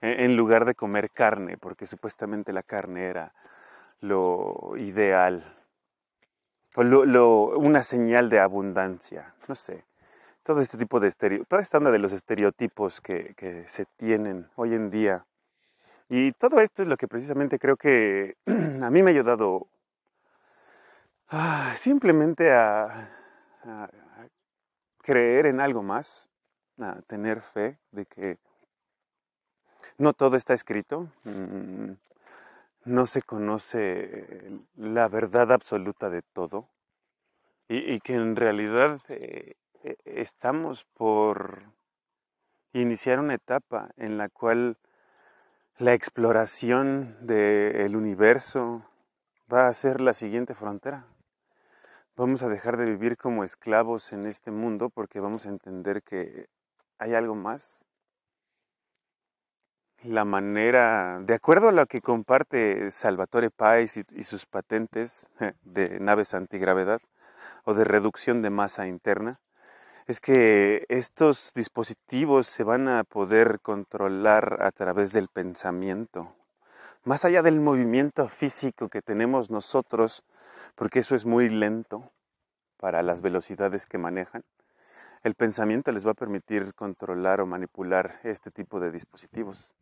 en, 0.00 0.36
lugar 0.36 0.64
de 0.64 0.74
comer 0.74 1.10
carne, 1.10 1.58
porque 1.58 1.86
supuestamente 1.86 2.52
la 2.52 2.62
carne 2.62 3.06
era 3.06 3.32
lo 4.00 4.74
ideal, 4.76 5.56
o 6.76 7.58
una 7.58 7.82
señal 7.82 8.30
de 8.30 8.38
abundancia, 8.38 9.34
no 9.48 9.54
sé 9.54 9.84
todo 10.42 10.60
este 10.60 10.78
tipo 10.78 11.00
de 11.00 11.08
estereotipos, 11.08 11.48
toda 11.48 11.62
esta 11.62 11.78
onda 11.78 11.90
de 11.90 11.98
los 11.98 12.12
estereotipos 12.12 13.00
que, 13.00 13.64
se 13.66 13.84
tienen 13.96 14.48
hoy 14.56 14.74
en 14.74 14.90
día. 14.90 15.24
Y 16.08 16.32
todo 16.32 16.60
esto 16.60 16.82
es 16.82 16.88
lo 16.88 16.96
que 16.96 17.06
precisamente 17.06 17.58
creo 17.58 17.76
que 17.76 18.36
a 18.82 18.90
mí 18.90 19.02
me 19.02 19.10
ha 19.10 19.14
ayudado 19.14 19.68
ah, 21.28 21.74
simplemente 21.76 22.52
a, 22.52 23.10
creer 25.02 25.46
en 25.46 25.60
algo 25.60 25.82
más, 25.82 26.28
a 26.82 27.00
tener 27.02 27.40
fe 27.40 27.78
de 27.92 28.06
que 28.06 28.38
no 29.98 30.12
todo 30.12 30.36
está 30.36 30.54
escrito, 30.54 31.08
mm, 31.24 31.92
no 32.84 33.06
se 33.06 33.22
conoce 33.22 34.50
la 34.76 35.08
verdad 35.08 35.52
absoluta 35.52 36.10
de 36.10 36.22
todo 36.22 36.68
y, 37.68 38.00
que 38.00 38.14
en 38.14 38.34
realidad 38.34 39.00
eh, 39.08 39.54
e, 39.84 39.96
estamos 40.04 40.84
por 40.84 41.62
iniciar 42.72 43.20
una 43.20 43.34
etapa 43.34 43.90
en 43.96 44.18
la 44.18 44.28
cual 44.28 44.76
la 45.78 45.94
exploración 45.94 47.16
del 47.20 47.96
universo 47.96 48.84
va 49.52 49.68
a 49.68 49.74
ser 49.74 50.00
la 50.00 50.12
siguiente 50.12 50.54
frontera. 50.54 51.06
Vamos 52.16 52.42
a 52.42 52.48
dejar 52.48 52.76
de 52.76 52.84
vivir 52.84 53.16
como 53.16 53.44
esclavos 53.44 54.12
en 54.12 54.26
este 54.26 54.50
mundo 54.50 54.90
porque 54.90 55.20
vamos 55.20 55.46
a 55.46 55.48
entender 55.48 56.02
que 56.02 56.48
hay 57.00 57.14
algo 57.14 57.34
más. 57.34 57.86
La 60.02 60.24
manera, 60.24 61.18
de 61.20 61.34
acuerdo 61.34 61.68
a 61.68 61.72
lo 61.72 61.86
que 61.86 62.00
comparte 62.00 62.90
Salvatore 62.90 63.50
Pais 63.50 63.96
y, 63.96 64.04
y 64.12 64.22
sus 64.22 64.46
patentes 64.46 65.28
de 65.62 65.98
naves 65.98 66.34
antigravedad 66.34 67.00
o 67.64 67.74
de 67.74 67.84
reducción 67.84 68.42
de 68.42 68.50
masa 68.50 68.86
interna, 68.86 69.40
es 70.06 70.20
que 70.20 70.86
estos 70.88 71.52
dispositivos 71.54 72.46
se 72.46 72.64
van 72.64 72.88
a 72.88 73.04
poder 73.04 73.60
controlar 73.60 74.58
a 74.62 74.70
través 74.70 75.12
del 75.12 75.28
pensamiento, 75.28 76.34
más 77.04 77.24
allá 77.24 77.42
del 77.42 77.60
movimiento 77.60 78.28
físico 78.28 78.88
que 78.88 79.02
tenemos 79.02 79.50
nosotros, 79.50 80.22
porque 80.74 80.98
eso 80.98 81.14
es 81.14 81.24
muy 81.24 81.48
lento 81.48 82.10
para 82.76 83.02
las 83.02 83.22
velocidades 83.22 83.86
que 83.86 83.98
manejan. 83.98 84.42
El 85.22 85.34
pensamiento 85.34 85.92
les 85.92 86.06
va 86.06 86.12
a 86.12 86.14
permitir 86.14 86.74
controlar 86.74 87.40
o 87.40 87.46
manipular 87.46 88.20
este 88.22 88.50
tipo 88.50 88.80
de 88.80 88.90
dispositivos. 88.90 89.74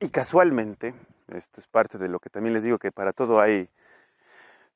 Y 0.00 0.10
casualmente, 0.10 0.94
esto 1.28 1.60
es 1.60 1.66
parte 1.66 1.98
de 1.98 2.08
lo 2.08 2.20
que 2.20 2.30
también 2.30 2.54
les 2.54 2.62
digo 2.62 2.78
que 2.78 2.92
para 2.92 3.12
todo 3.12 3.40
hay 3.40 3.68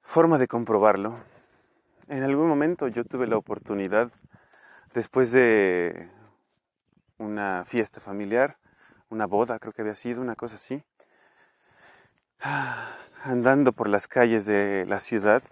forma 0.03 0.39
de 0.39 0.49
comprobarlo. 0.49 1.19
En 2.09 2.23
algún 2.23 2.49
momento 2.49 2.89
yo 2.89 3.05
tuve 3.05 3.27
la 3.27 3.37
oportunidad 3.37 4.11
después 4.95 5.31
de 5.31 6.09
una 7.19 7.65
fiesta 7.67 8.01
familiar, 8.01 8.57
una 9.11 9.27
boda 9.27 9.59
creo 9.59 9.73
que 9.73 9.83
había 9.83 9.95
sido, 9.95 10.23
una 10.23 10.35
cosa 10.35 10.57
así, 10.57 10.83
andando 13.25 13.73
por 13.73 13.89
las 13.89 14.09
calles 14.09 14.47
de 14.47 14.87
la 14.87 15.01
ciudad, 15.01 15.43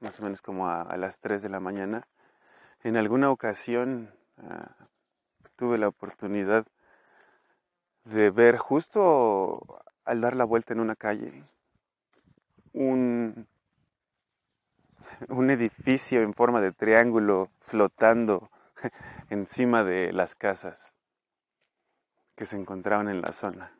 más 0.00 0.18
o 0.20 0.22
menos 0.22 0.42
como 0.42 0.68
a, 0.68 0.96
las 0.96 1.20
3 1.20 1.42
de 1.42 1.48
la 1.48 1.60
mañana, 1.60 2.06
en 2.84 2.96
alguna 2.96 3.30
ocasión 3.30 4.14
ah, 4.38 4.76
tuve 5.56 5.78
la 5.78 5.88
oportunidad 5.88 6.66
de 8.04 8.30
ver 8.30 8.56
justo 8.58 9.82
al 10.04 10.20
dar 10.20 10.36
la 10.36 10.44
vuelta 10.44 10.72
en 10.72 10.80
una 10.80 10.94
calle 10.94 11.44
un 12.72 13.48
un 15.28 15.50
edificio 15.50 16.22
en 16.22 16.34
forma 16.34 16.60
de 16.60 16.72
triángulo 16.72 17.50
flotando 17.60 18.50
encima 19.30 19.84
de 19.84 20.12
las 20.12 20.34
casas 20.34 20.92
que 22.36 22.46
se 22.46 22.56
encontraban 22.56 23.08
en 23.08 23.22
la 23.22 23.32
zona. 23.32 23.72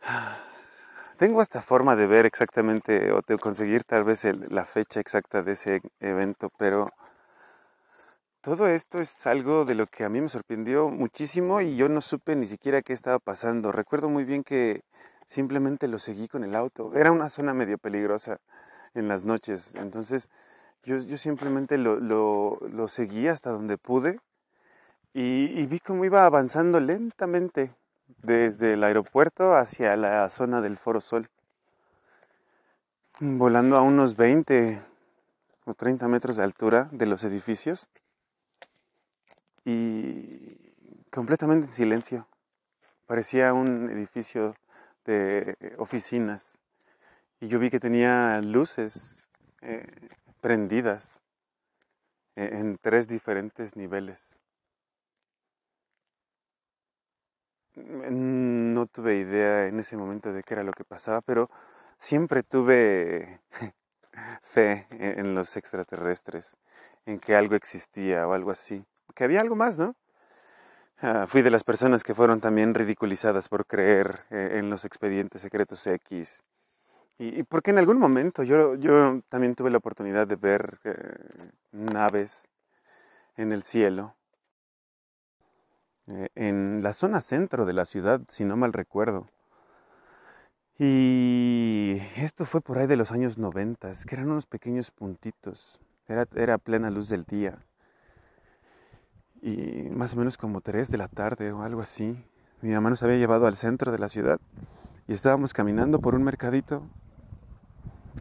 Tengo 1.18 1.42
esta 1.42 1.60
forma 1.60 1.96
de 1.96 2.06
ver 2.06 2.24
exactamente 2.24 3.12
o 3.12 3.20
de 3.20 3.36
conseguir 3.38 3.84
tal 3.84 4.04
vez 4.04 4.24
la 4.24 4.64
fecha 4.64 5.00
exacta 5.00 5.42
de 5.42 5.52
ese 5.52 5.82
evento, 5.98 6.50
pero 6.56 6.90
todo 8.42 8.68
esto 8.68 9.00
es 9.00 9.26
algo 9.26 9.66
de 9.66 9.74
lo 9.74 9.86
que 9.86 10.04
a 10.04 10.08
mí 10.08 10.20
me 10.20 10.28
sorprendió 10.28 10.88
muchísimo 10.88 11.60
y 11.60 11.76
yo 11.76 11.88
no 11.90 12.00
supe 12.00 12.36
ni 12.36 12.46
siquiera 12.46 12.80
qué 12.80 12.94
estaba 12.94 13.18
pasando. 13.18 13.70
Recuerdo 13.70 14.08
muy 14.08 14.24
bien 14.24 14.44
que 14.44 14.82
simplemente 15.26 15.88
lo 15.88 15.98
seguí 15.98 16.26
con 16.26 16.42
el 16.44 16.54
auto. 16.54 16.92
Era 16.94 17.12
una 17.12 17.28
zona 17.28 17.52
medio 17.52 17.76
peligrosa 17.76 18.40
en 18.94 19.08
las 19.08 19.26
noches. 19.26 19.74
Entonces 19.74 20.30
yo, 20.84 20.98
simplemente 21.18 21.76
lo, 21.76 22.58
seguí 22.88 23.28
hasta 23.28 23.50
donde 23.50 23.76
pude 23.76 24.20
y, 25.12 25.66
vi 25.66 25.78
cómo 25.78 26.06
iba 26.06 26.24
avanzando 26.24 26.80
lentamente 26.80 27.74
desde 28.22 28.72
el 28.72 28.84
aeropuerto 28.84 29.54
hacia 29.54 29.96
la 29.96 30.26
zona 30.30 30.62
del 30.62 30.78
Foro 30.78 31.00
Sol, 31.00 31.28
volando 33.18 33.76
a 33.76 33.82
unos 33.82 34.16
20 34.16 34.80
o 35.66 35.74
30 35.74 36.08
metros 36.08 36.36
de 36.38 36.44
altura 36.44 36.88
de 36.92 37.06
los 37.06 37.22
edificios 37.24 37.88
y 39.70 41.06
completamente 41.10 41.66
en 41.66 41.72
silencio. 41.72 42.28
Parecía 43.06 43.52
un 43.52 43.90
edificio 43.90 44.54
de 45.04 45.56
oficinas 45.78 46.58
y 47.40 47.48
yo 47.48 47.58
vi 47.58 47.70
que 47.70 47.80
tenía 47.80 48.40
luces 48.40 49.30
eh, 49.62 49.86
prendidas 50.40 51.22
eh, 52.36 52.50
en 52.52 52.78
tres 52.80 53.08
diferentes 53.08 53.76
niveles. 53.76 54.40
Mm, 57.74 58.74
no 58.74 58.86
tuve 58.86 59.16
idea 59.16 59.66
en 59.66 59.78
ese 59.80 59.96
momento 59.96 60.32
de 60.32 60.42
qué 60.42 60.54
era 60.54 60.64
lo 60.64 60.72
que 60.72 60.84
pasaba, 60.84 61.20
pero 61.20 61.50
siempre 61.98 62.42
tuve 62.42 63.40
fe 64.42 64.86
en 64.90 65.34
los 65.34 65.56
extraterrestres, 65.56 66.56
en 67.06 67.20
que 67.20 67.34
algo 67.36 67.54
existía 67.54 68.26
o 68.28 68.32
algo 68.34 68.50
así, 68.50 68.84
que 69.20 69.24
había 69.24 69.42
algo 69.42 69.54
más, 69.54 69.78
¿no? 69.78 69.96
Ah, 71.02 71.26
fui 71.28 71.42
de 71.42 71.50
las 71.50 71.62
personas 71.62 72.02
que 72.02 72.14
fueron 72.14 72.40
también 72.40 72.72
ridiculizadas 72.72 73.50
por 73.50 73.66
creer 73.66 74.24
eh, 74.30 74.52
en 74.54 74.70
los 74.70 74.86
expedientes 74.86 75.42
secretos 75.42 75.86
X 75.86 76.42
y, 77.18 77.42
porque 77.42 77.70
en 77.70 77.76
algún 77.76 77.98
momento 77.98 78.44
yo, 78.44 78.76
yo 78.76 79.20
también 79.28 79.54
tuve 79.54 79.68
la 79.68 79.76
oportunidad 79.76 80.26
de 80.26 80.36
ver 80.36 80.78
eh, 80.84 81.50
naves 81.70 82.48
en 83.36 83.52
el 83.52 83.62
cielo, 83.62 84.14
eh, 86.06 86.30
en 86.34 86.82
la 86.82 86.94
zona 86.94 87.20
centro 87.20 87.66
de 87.66 87.74
la 87.74 87.84
ciudad, 87.84 88.22
si 88.28 88.46
no 88.46 88.56
mal 88.56 88.72
recuerdo. 88.72 89.28
Y 90.78 92.00
esto 92.16 92.46
fue 92.46 92.62
por 92.62 92.78
ahí 92.78 92.86
de 92.86 92.96
los 92.96 93.12
años 93.12 93.36
noventas, 93.36 94.06
que 94.06 94.14
eran 94.14 94.30
unos 94.30 94.46
pequeños 94.46 94.90
puntitos, 94.90 95.78
era, 96.08 96.26
era 96.34 96.56
plena 96.56 96.88
luz 96.88 97.10
del 97.10 97.24
día. 97.24 97.58
Y 99.42 99.88
más 99.90 100.14
o 100.14 100.16
menos 100.16 100.36
como 100.36 100.60
tres 100.60 100.90
de 100.90 100.98
la 100.98 101.08
tarde 101.08 101.52
o 101.52 101.62
algo 101.62 101.80
así, 101.80 102.22
mi 102.62 102.70
mamá 102.70 102.90
nos 102.90 103.02
había 103.02 103.16
llevado 103.16 103.46
al 103.46 103.56
centro 103.56 103.90
de 103.90 103.98
la 103.98 104.08
ciudad 104.08 104.38
y 105.08 105.12
estábamos 105.12 105.54
caminando 105.54 105.98
por 106.00 106.14
un 106.14 106.22
mercadito 106.22 106.82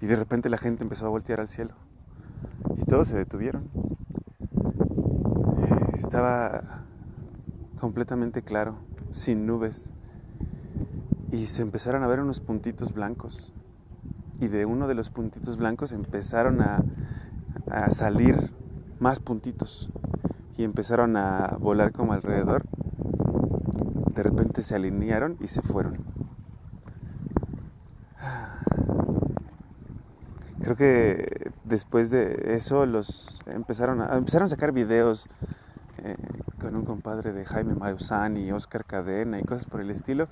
y 0.02 0.06
de 0.06 0.16
repente 0.16 0.50
la 0.50 0.58
gente 0.58 0.84
empezó 0.84 1.06
a 1.06 1.10
voltear 1.10 1.40
al 1.42 1.50
cielo. 1.50 1.74
Y 2.78 2.86
todos 2.86 3.10
se 3.10 3.18
detuvieron. 3.18 3.70
Estaba 5.98 6.86
completamente 7.80 8.42
claro, 8.42 8.76
sin 9.12 9.46
nubes. 9.46 9.92
Y 11.32 11.48
se 11.48 11.62
empezaron 11.62 12.04
a 12.04 12.08
ver 12.08 12.22
unos 12.22 12.40
puntitos 12.40 12.94
blancos. 12.94 13.54
Y 14.40 14.48
de 14.48 14.66
uno 14.66 14.88
de 14.88 14.96
los 14.96 15.10
puntitos 15.10 15.58
blancos 15.58 15.92
empezaron 15.92 16.62
a, 16.62 16.84
a 17.70 17.92
salir 17.92 18.52
más 19.00 19.20
puntitos. 19.20 19.90
Y 20.60 20.66
empezaron 20.66 21.16
a 21.16 21.56
volar 21.58 21.94
como 21.94 22.12
alrededor. 22.12 22.66
De 24.14 24.24
repente 24.24 24.62
se 24.62 24.76
alinearon 24.76 25.38
y 25.40 25.48
se 25.48 25.62
fueron. 25.62 26.00
Creo 30.62 30.76
que 30.76 31.54
después 31.64 32.10
de 32.10 32.56
eso 32.56 32.86
los 32.86 33.42
empezaron 33.46 34.02
a, 34.02 34.18
empezaron 34.18 34.48
a 34.48 34.50
sacar 34.50 34.74
videos 34.74 35.30
eh, 36.00 36.18
con 36.60 36.76
un 36.76 36.84
compadre 36.84 37.32
de 37.32 37.46
Jaime 37.46 37.76
Maussan 37.76 38.36
y 38.36 38.52
Oscar 38.52 38.84
Cadena 38.84 39.40
y 39.40 39.44
cosas 39.44 39.64
por 39.64 39.80
el 39.80 39.90
estilo. 39.90 40.28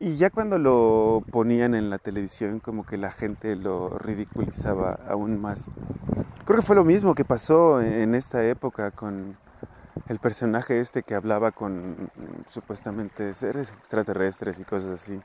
Y 0.00 0.16
ya 0.16 0.30
cuando 0.30 0.58
lo 0.58 1.22
ponían 1.30 1.76
en 1.76 1.88
la 1.88 1.98
televisión, 1.98 2.58
como 2.58 2.84
que 2.84 2.96
la 2.96 3.12
gente 3.12 3.54
lo 3.54 3.96
ridiculizaba 3.96 4.98
aún 5.08 5.40
más. 5.40 5.70
Creo 6.46 6.58
que 6.58 6.66
fue 6.66 6.74
lo 6.74 6.82
mismo 6.82 7.14
que 7.14 7.24
pasó 7.24 7.80
en 7.80 8.16
esta 8.16 8.44
época 8.44 8.90
con 8.90 9.36
el 10.08 10.18
personaje 10.18 10.80
este 10.80 11.02
que 11.02 11.14
hablaba 11.14 11.52
con 11.52 12.10
supuestamente 12.48 13.34
seres 13.34 13.72
extraterrestres 13.72 14.58
y 14.58 14.64
cosas 14.64 15.00
así. 15.00 15.20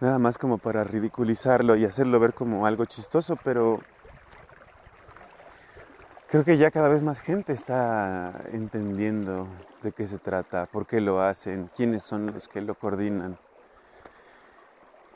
Nada 0.00 0.18
más 0.18 0.36
como 0.38 0.58
para 0.58 0.84
ridiculizarlo 0.84 1.76
y 1.76 1.84
hacerlo 1.84 2.18
ver 2.18 2.34
como 2.34 2.66
algo 2.66 2.84
chistoso, 2.84 3.36
pero 3.44 3.80
creo 6.28 6.44
que 6.44 6.56
ya 6.56 6.70
cada 6.70 6.88
vez 6.88 7.02
más 7.02 7.20
gente 7.20 7.52
está 7.52 8.32
entendiendo 8.52 9.46
de 9.82 9.92
qué 9.92 10.06
se 10.06 10.18
trata, 10.18 10.66
por 10.66 10.86
qué 10.86 11.00
lo 11.00 11.22
hacen, 11.22 11.70
quiénes 11.76 12.02
son 12.02 12.32
los 12.32 12.48
que 12.48 12.60
lo 12.60 12.74
coordinan. 12.74 13.38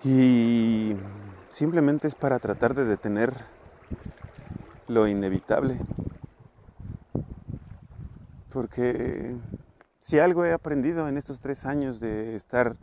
Y 0.04 0.94
simplemente 1.50 2.06
es 2.06 2.14
para 2.14 2.38
tratar 2.38 2.74
de 2.74 2.84
detener 2.84 3.34
lo 4.88 5.08
inevitable. 5.08 5.78
Porque 8.56 9.36
si 10.00 10.18
algo 10.18 10.46
he 10.46 10.52
aprendido 10.54 11.10
en 11.10 11.18
estos 11.18 11.40
tres 11.40 11.66
años 11.66 12.00
de 12.00 12.36
estar 12.36 12.74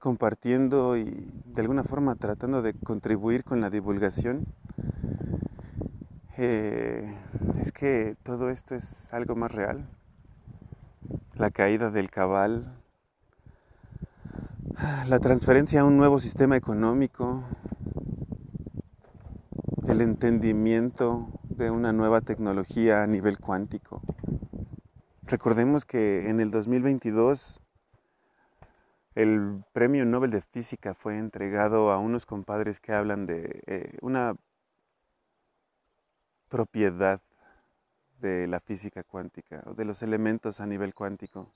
compartiendo 0.00 0.96
y 0.96 1.30
de 1.44 1.60
alguna 1.60 1.84
forma 1.84 2.16
tratando 2.16 2.62
de 2.62 2.74
contribuir 2.74 3.44
con 3.44 3.60
la 3.60 3.70
divulgación, 3.70 4.44
eh, 6.36 7.16
es 7.60 7.70
que 7.70 8.16
todo 8.24 8.50
esto 8.50 8.74
es 8.74 9.14
algo 9.14 9.36
más 9.36 9.52
real. 9.52 9.86
La 11.36 11.52
caída 11.52 11.92
del 11.92 12.10
cabal, 12.10 12.74
la 15.06 15.20
transferencia 15.20 15.82
a 15.82 15.84
un 15.84 15.96
nuevo 15.96 16.18
sistema 16.18 16.56
económico, 16.56 17.44
el 19.86 20.00
entendimiento 20.00 21.28
de 21.50 21.70
una 21.70 21.92
nueva 21.92 22.20
tecnología 22.20 23.04
a 23.04 23.06
nivel 23.06 23.38
cuántico. 23.38 24.02
Recordemos 25.26 25.84
que 25.84 26.28
en 26.28 26.40
el 26.40 26.50
2022 26.50 27.60
el 29.14 29.64
premio 29.72 30.04
Nobel 30.04 30.30
de 30.30 30.42
Física 30.42 30.94
fue 30.94 31.18
entregado 31.18 31.90
a 31.90 31.98
unos 31.98 32.26
compadres 32.26 32.80
que 32.80 32.92
hablan 32.92 33.26
de 33.26 33.62
eh, 33.66 33.96
una 34.02 34.36
propiedad 36.48 37.20
de 38.20 38.46
la 38.46 38.60
física 38.60 39.02
cuántica 39.02 39.62
o 39.66 39.74
de 39.74 39.84
los 39.84 40.02
elementos 40.02 40.60
a 40.60 40.66
nivel 40.66 40.94
cuántico. 40.94 41.50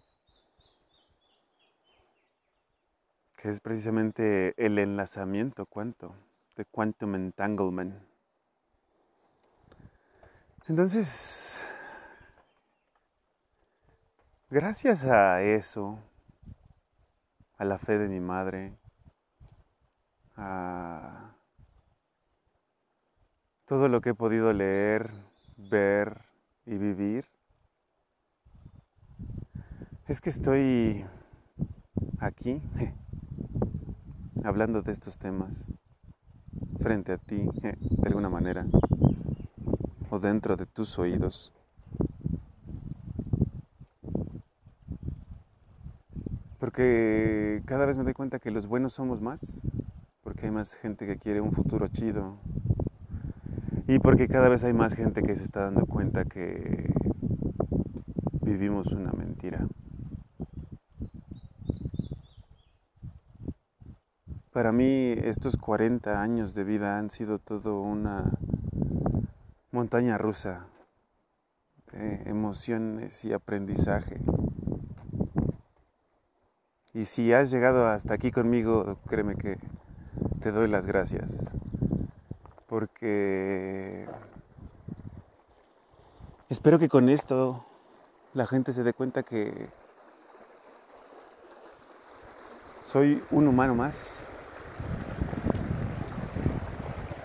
que 3.38 3.50
es 3.50 3.60
precisamente 3.60 4.52
el 4.56 4.78
enlazamiento 4.78 5.64
cuánto, 5.64 6.12
de 6.56 6.64
quantum 6.64 7.14
entanglement. 7.14 7.94
Entonces, 10.66 11.60
gracias 14.50 15.04
a 15.04 15.42
eso, 15.42 15.98
a 17.58 17.64
la 17.64 17.78
fe 17.78 17.98
de 17.98 18.08
mi 18.08 18.20
madre, 18.20 18.72
a 20.36 21.34
todo 23.66 23.88
lo 23.88 24.00
que 24.00 24.10
he 24.10 24.14
podido 24.14 24.52
leer, 24.52 25.10
ver 25.56 26.22
y 26.64 26.76
vivir, 26.78 27.26
es 30.06 30.20
que 30.22 30.30
estoy 30.30 31.04
aquí 32.18 32.62
hablando 34.44 34.80
de 34.80 34.92
estos 34.92 35.18
temas 35.18 35.66
frente 36.80 37.12
a 37.12 37.18
ti, 37.18 37.46
de 37.60 38.06
alguna 38.06 38.30
manera, 38.30 38.64
o 40.08 40.18
dentro 40.18 40.56
de 40.56 40.64
tus 40.64 40.98
oídos. 40.98 41.52
Porque 46.68 47.62
cada 47.64 47.86
vez 47.86 47.96
me 47.96 48.04
doy 48.04 48.12
cuenta 48.12 48.40
que 48.40 48.50
los 48.50 48.66
buenos 48.66 48.92
somos 48.92 49.22
más, 49.22 49.62
porque 50.20 50.44
hay 50.44 50.52
más 50.52 50.74
gente 50.74 51.06
que 51.06 51.16
quiere 51.16 51.40
un 51.40 51.50
futuro 51.50 51.88
chido, 51.88 52.36
y 53.86 53.98
porque 54.00 54.28
cada 54.28 54.50
vez 54.50 54.64
hay 54.64 54.74
más 54.74 54.92
gente 54.92 55.22
que 55.22 55.34
se 55.34 55.44
está 55.44 55.62
dando 55.62 55.86
cuenta 55.86 56.26
que 56.26 56.92
vivimos 58.42 58.92
una 58.92 59.12
mentira. 59.12 59.66
Para 64.52 64.70
mí 64.70 65.14
estos 65.22 65.56
40 65.56 66.20
años 66.20 66.54
de 66.54 66.64
vida 66.64 66.98
han 66.98 67.08
sido 67.08 67.38
todo 67.38 67.80
una 67.80 68.30
montaña 69.72 70.18
rusa 70.18 70.66
emociones 72.26 73.24
y 73.24 73.32
aprendizaje. 73.32 74.20
Y 76.98 77.04
si 77.04 77.32
has 77.32 77.52
llegado 77.52 77.86
hasta 77.86 78.14
aquí 78.14 78.32
conmigo, 78.32 78.98
créeme 79.06 79.36
que 79.36 79.56
te 80.40 80.50
doy 80.50 80.66
las 80.66 80.84
gracias. 80.84 81.54
Porque 82.66 84.08
espero 86.48 86.80
que 86.80 86.88
con 86.88 87.08
esto 87.08 87.64
la 88.34 88.48
gente 88.48 88.72
se 88.72 88.82
dé 88.82 88.94
cuenta 88.94 89.22
que 89.22 89.68
soy 92.82 93.22
un 93.30 93.46
humano 93.46 93.76
más 93.76 94.28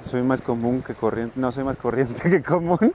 soy 0.02 0.22
más 0.22 0.44
común 0.44 0.84
que 0.84 0.94
corriente. 0.94 1.40
No, 1.40 1.52
soy 1.52 1.64
más 1.64 1.78
corriente 1.78 2.30
que 2.30 2.44
común. 2.44 2.94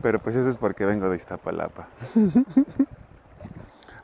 Pero 0.00 0.22
pues 0.22 0.36
eso 0.36 0.48
es 0.48 0.56
porque 0.56 0.86
vengo 0.86 1.10
de 1.10 1.16
Iztapalapa. 1.16 1.88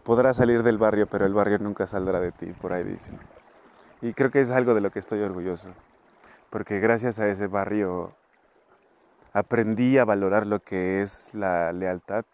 Podrás 0.09 0.39
salir 0.39 0.63
del 0.63 0.79
barrio, 0.79 1.07
pero 1.07 1.27
el 1.27 1.35
barrio 1.35 1.59
nunca 1.59 1.87
saldrá 1.87 2.19
de 2.19 2.33
ti, 2.33 2.47
por 2.47 2.73
ahí 2.73 2.83
dicen. 2.83 3.21
Y 4.01 4.15
creo 4.15 4.31
que 4.31 4.41
es 4.41 4.51
algo 4.51 4.73
de 4.73 4.81
lo 4.81 4.91
que 4.91 5.01
estoy 5.01 5.21
orgulloso. 5.21 5.69
Porque 6.49 6.81
gracias 6.81 7.19
a 7.19 7.29
ese 7.29 7.47
barrio 7.47 8.15
aprendí 9.35 9.99
a 9.99 10.07
valorar 10.07 10.47
lo 10.47 10.61
que 10.61 11.03
es 11.03 11.35
la 11.35 11.75
lealtad. 11.75 12.25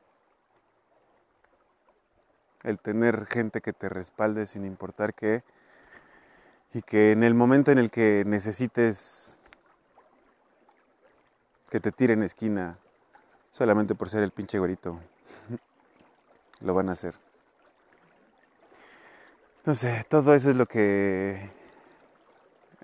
El 2.62 2.78
tener 2.78 3.26
gente 3.26 3.60
que 3.60 3.72
te 3.72 3.88
respalde 3.88 4.46
sin 4.46 4.64
importar 4.64 5.12
qué 5.12 5.42
y 6.74 6.82
que 6.82 7.10
en 7.10 7.24
el 7.24 7.34
momento 7.34 7.72
en 7.72 7.78
el 7.78 7.90
que 7.90 8.22
necesites 8.24 9.37
que 11.70 11.80
te 11.80 11.90
tiren 11.90 12.22
esquina 12.22 12.78
solamente 13.50 13.96
por 13.96 14.10
ser 14.10 14.22
el 14.22 14.30
pinche 14.30 14.60
gorito, 14.60 15.00
lo 16.60 16.72
van 16.72 16.88
a 16.88 16.92
hacer. 16.92 17.23
No 19.66 19.74
sé, 19.74 20.05
todo 20.11 20.35
eso 20.35 20.50
es 20.50 20.57
lo 20.57 20.66
que 20.66 21.50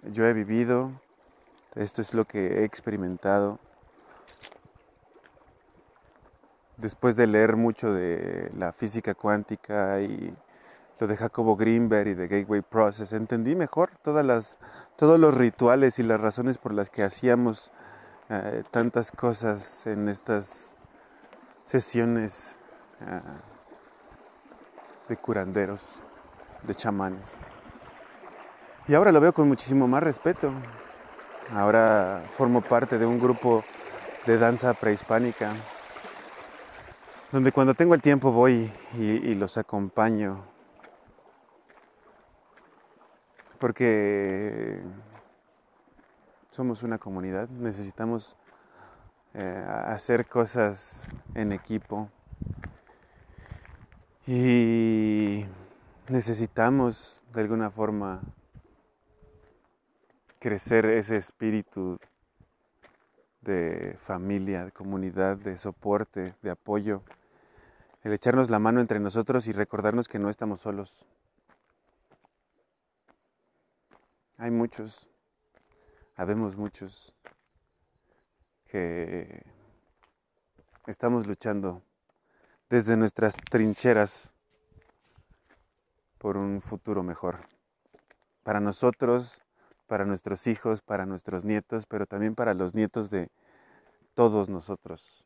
yo 0.02 0.24
he 0.24 0.32
vivido, 0.32 0.90
esto 1.74 2.00
es 2.00 2.14
lo 2.14 2.24
que 2.24 2.60
he 2.60 2.64
experimentado. 2.64 3.58
Después 6.78 7.16
de 7.16 7.26
leer 7.26 7.56
mucho 7.56 7.92
de 7.92 8.50
la 8.56 8.72
física 8.72 9.12
cuántica 9.12 10.00
y 10.00 10.34
lo 10.98 11.06
de 11.06 11.18
Jacobo 11.18 11.54
Greenberg 11.54 12.08
y 12.08 12.14
de 12.14 12.28
Gateway 12.28 12.62
Process, 12.62 13.12
entendí 13.12 13.54
mejor 13.54 13.90
todas 13.98 14.24
las, 14.24 14.58
todos 14.96 15.20
los 15.20 15.34
rituales 15.34 15.98
y 15.98 16.02
las 16.02 16.18
razones 16.18 16.56
por 16.56 16.72
las 16.72 16.88
que 16.88 17.02
hacíamos 17.02 17.72
eh, 18.30 18.64
tantas 18.70 19.12
cosas 19.12 19.86
en 19.86 20.08
estas 20.08 20.76
sesiones 21.64 22.58
eh, 23.02 23.20
de 25.10 25.16
curanderos, 25.18 25.82
de 26.62 26.74
chamanes. 26.74 27.36
Y 28.88 28.94
ahora 28.94 29.12
lo 29.12 29.20
veo 29.20 29.32
con 29.32 29.48
muchísimo 29.48 29.86
más 29.86 30.02
respeto. 30.02 30.52
Ahora 31.54 32.22
formo 32.36 32.60
parte 32.60 32.98
de 32.98 33.06
un 33.06 33.18
grupo 33.18 33.64
de 34.26 34.38
danza 34.38 34.74
prehispánica, 34.74 35.52
donde 37.32 37.52
cuando 37.52 37.74
tengo 37.74 37.94
el 37.94 38.02
tiempo 38.02 38.30
voy 38.32 38.72
y 38.94 39.34
los 39.34 39.58
acompaño 39.58 40.50
porque 43.60 44.80
somos 46.50 46.82
una 46.82 46.98
comunidad, 46.98 47.48
necesitamos 47.50 48.36
eh, 49.34 49.64
hacer 49.86 50.26
cosas 50.26 51.08
en 51.34 51.52
equipo 51.52 52.08
y 54.26 55.44
necesitamos 56.10 57.22
de 57.32 57.40
alguna 57.40 57.70
forma 57.70 58.20
crecer 60.40 60.86
ese 60.86 61.16
espíritu 61.16 62.00
de 63.42 63.96
familia, 64.02 64.64
de 64.64 64.72
comunidad, 64.72 65.36
de 65.36 65.56
soporte, 65.56 66.34
de 66.42 66.50
apoyo, 66.50 67.02
el 68.02 68.12
echarnos 68.12 68.50
la 68.50 68.58
mano 68.58 68.80
entre 68.80 68.98
nosotros 68.98 69.46
y 69.46 69.52
recordarnos 69.52 70.08
que 70.08 70.18
no 70.18 70.30
estamos 70.30 70.60
solos. 70.60 71.06
Hay 74.36 74.50
muchos, 74.50 75.08
habemos 76.16 76.56
muchos 76.56 77.14
que 78.66 79.44
estamos 80.86 81.28
luchando 81.28 81.82
desde 82.68 82.96
nuestras 82.96 83.36
trincheras 83.36 84.32
por 86.20 86.36
un 86.36 86.60
futuro 86.60 87.02
mejor. 87.02 87.48
Para 88.42 88.60
nosotros, 88.60 89.40
para 89.86 90.04
nuestros 90.04 90.46
hijos, 90.46 90.82
para 90.82 91.06
nuestros 91.06 91.46
nietos, 91.46 91.86
pero 91.86 92.04
también 92.04 92.34
para 92.34 92.52
los 92.52 92.74
nietos 92.74 93.08
de 93.08 93.30
todos 94.14 94.50
nosotros. 94.50 95.24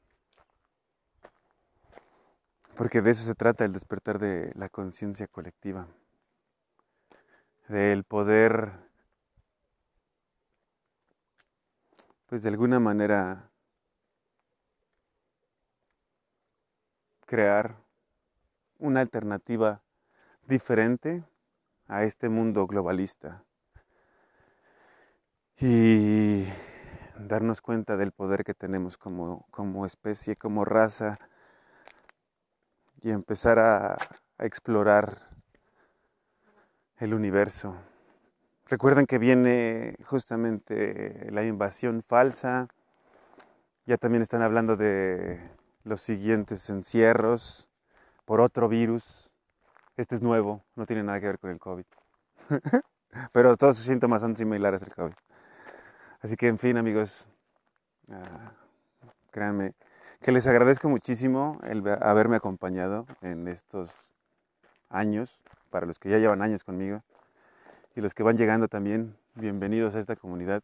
Porque 2.77 3.03
de 3.03 3.11
eso 3.11 3.25
se 3.25 3.35
trata 3.35 3.65
el 3.65 3.73
despertar 3.73 4.21
de 4.21 4.53
la 4.55 4.69
conciencia 4.69 5.27
colectiva, 5.27 5.89
del 7.69 8.05
poder, 8.05 8.71
pues 12.27 12.45
de 12.45 12.51
alguna 12.51 12.79
manera, 12.79 13.51
crear 17.27 17.77
una 18.79 19.01
alternativa 19.01 19.84
diferente 20.49 21.25
a 21.89 22.05
este 22.05 22.29
mundo 22.29 22.67
globalista 22.67 23.45
y 25.59 26.45
darnos 27.19 27.61
cuenta 27.61 27.97
del 27.97 28.13
poder 28.13 28.45
que 28.45 28.55
tenemos 28.55 28.99
como, 28.99 29.47
como 29.51 29.87
especie, 29.87 30.37
como 30.37 30.65
raza, 30.65 31.19
y 33.03 33.11
empezar 33.11 33.59
a, 33.59 33.99
a 34.39 34.47
explorar 34.47 35.29
el 36.99 37.13
universo. 37.13 37.77
Recuerden 38.67 39.05
que 39.05 39.19
viene 39.19 39.97
justamente 40.07 41.31
la 41.31 41.45
invasión 41.45 42.03
falsa, 42.03 42.69
ya 43.85 43.99
también 43.99 44.23
están 44.23 44.41
hablando 44.41 44.77
de 44.77 45.39
los 45.85 46.01
siguientes 46.01 46.71
encierros 46.71 47.69
por 48.25 48.41
otro 48.41 48.69
virus. 48.69 49.31
Este 49.97 50.17
es 50.17 50.23
nuevo, 50.23 50.65
no 50.75 50.87
tiene 50.87 51.03
nada 51.03 51.21
que 51.21 51.27
ver 51.27 51.39
con 51.39 51.51
el 51.51 51.59
COVID. 51.59 51.85
Pero 53.33 53.57
todos 53.57 53.77
sus 53.77 53.87
síntomas 53.87 54.23
son 54.23 54.37
similares 54.37 54.83
al 54.83 54.93
COVID. 54.93 55.15
Así 56.21 56.37
que, 56.37 56.49
en 56.49 56.59
fin, 56.59 56.77
amigos, 56.77 57.29
uh, 58.09 58.15
créanme 59.31 59.75
que 60.21 60.33
les 60.33 60.47
agradezco 60.47 60.89
muchísimo 60.89 61.61
el 61.65 61.87
haberme 62.01 62.37
acompañado 62.37 63.07
en 63.21 63.47
estos 63.47 64.11
años, 64.89 65.41
para 65.71 65.87
los 65.87 65.99
que 65.99 66.09
ya 66.09 66.19
llevan 66.19 66.41
años 66.41 66.65
conmigo 66.65 67.03
y 67.95 68.01
los 68.01 68.15
que 68.15 68.23
van 68.23 68.37
llegando 68.37 68.67
también, 68.67 69.17
bienvenidos 69.35 69.95
a 69.95 70.01
esta 70.01 70.17
comunidad. 70.17 70.63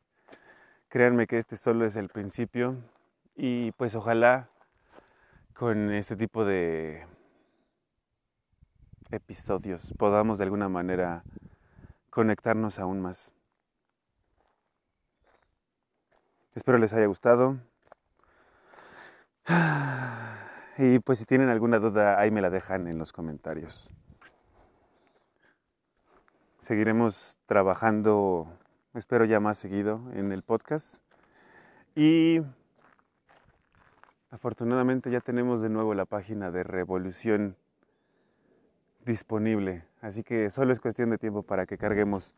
Créanme 0.88 1.26
que 1.26 1.38
este 1.38 1.56
solo 1.56 1.84
es 1.84 1.94
el 1.94 2.08
principio 2.08 2.76
y 3.36 3.70
pues 3.72 3.94
ojalá 3.94 4.48
con 5.54 5.92
este 5.92 6.16
tipo 6.16 6.44
de 6.44 7.06
episodios 9.10 9.94
podamos 9.98 10.38
de 10.38 10.44
alguna 10.44 10.68
manera 10.68 11.22
conectarnos 12.10 12.78
aún 12.78 13.00
más. 13.00 13.32
Espero 16.54 16.78
les 16.78 16.92
haya 16.92 17.06
gustado. 17.06 17.58
Y 20.78 20.98
pues 21.00 21.18
si 21.18 21.26
tienen 21.26 21.50
alguna 21.50 21.78
duda, 21.78 22.18
ahí 22.18 22.30
me 22.30 22.40
la 22.40 22.48
dejan 22.48 22.88
en 22.88 22.96
los 22.96 23.12
comentarios. 23.12 23.90
Seguiremos 26.58 27.36
trabajando, 27.44 28.46
espero 28.94 29.26
ya 29.26 29.40
más 29.40 29.58
seguido, 29.58 30.00
en 30.14 30.32
el 30.32 30.42
podcast. 30.42 31.02
Y 31.94 32.40
afortunadamente 34.30 35.10
ya 35.10 35.20
tenemos 35.20 35.60
de 35.60 35.68
nuevo 35.68 35.92
la 35.92 36.06
página 36.06 36.50
de 36.50 36.62
Revolución 36.62 37.56
disponible. 39.04 39.84
Así 40.00 40.22
que 40.22 40.50
solo 40.50 40.72
es 40.72 40.80
cuestión 40.80 41.10
de 41.10 41.18
tiempo 41.18 41.42
para 41.42 41.66
que 41.66 41.78
carguemos 41.78 42.34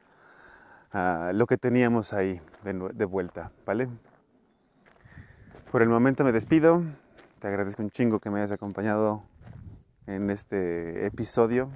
uh, 0.94 1.32
lo 1.32 1.46
que 1.46 1.56
teníamos 1.56 2.12
ahí 2.12 2.40
de, 2.64 2.90
de 2.94 3.04
vuelta, 3.04 3.52
¿vale? 3.64 3.88
Por 5.70 5.82
el 5.82 5.88
momento 5.88 6.24
me 6.24 6.32
despido. 6.32 6.82
Te 7.38 7.48
agradezco 7.48 7.82
un 7.82 7.90
chingo 7.90 8.20
que 8.20 8.30
me 8.30 8.38
hayas 8.38 8.52
acompañado 8.52 9.22
en 10.06 10.30
este 10.30 11.06
episodio. 11.06 11.70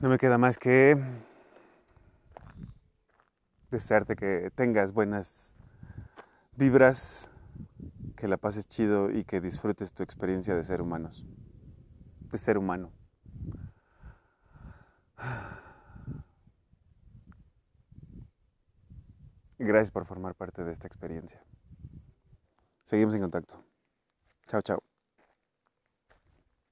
No 0.00 0.08
me 0.08 0.18
queda 0.18 0.38
más 0.38 0.58
que 0.58 0.98
desearte 3.70 4.16
que 4.16 4.50
tengas 4.54 4.92
buenas 4.92 5.56
vibras, 6.56 7.30
que 8.16 8.28
la 8.28 8.36
pases 8.36 8.68
chido 8.68 9.10
y 9.10 9.24
que 9.24 9.40
disfrutes 9.40 9.92
tu 9.92 10.02
experiencia 10.02 10.54
de 10.54 10.62
ser 10.62 10.82
humanos, 10.82 11.26
de 12.30 12.38
ser 12.38 12.58
humano. 12.58 12.90
Gracias 19.58 19.90
por 19.90 20.06
formar 20.06 20.34
parte 20.34 20.64
de 20.64 20.72
esta 20.72 20.86
experiencia. 20.86 21.42
Seguimos 22.84 23.14
en 23.14 23.22
contacto. 23.22 23.64
Chao, 24.48 24.62
chao. 24.62 24.91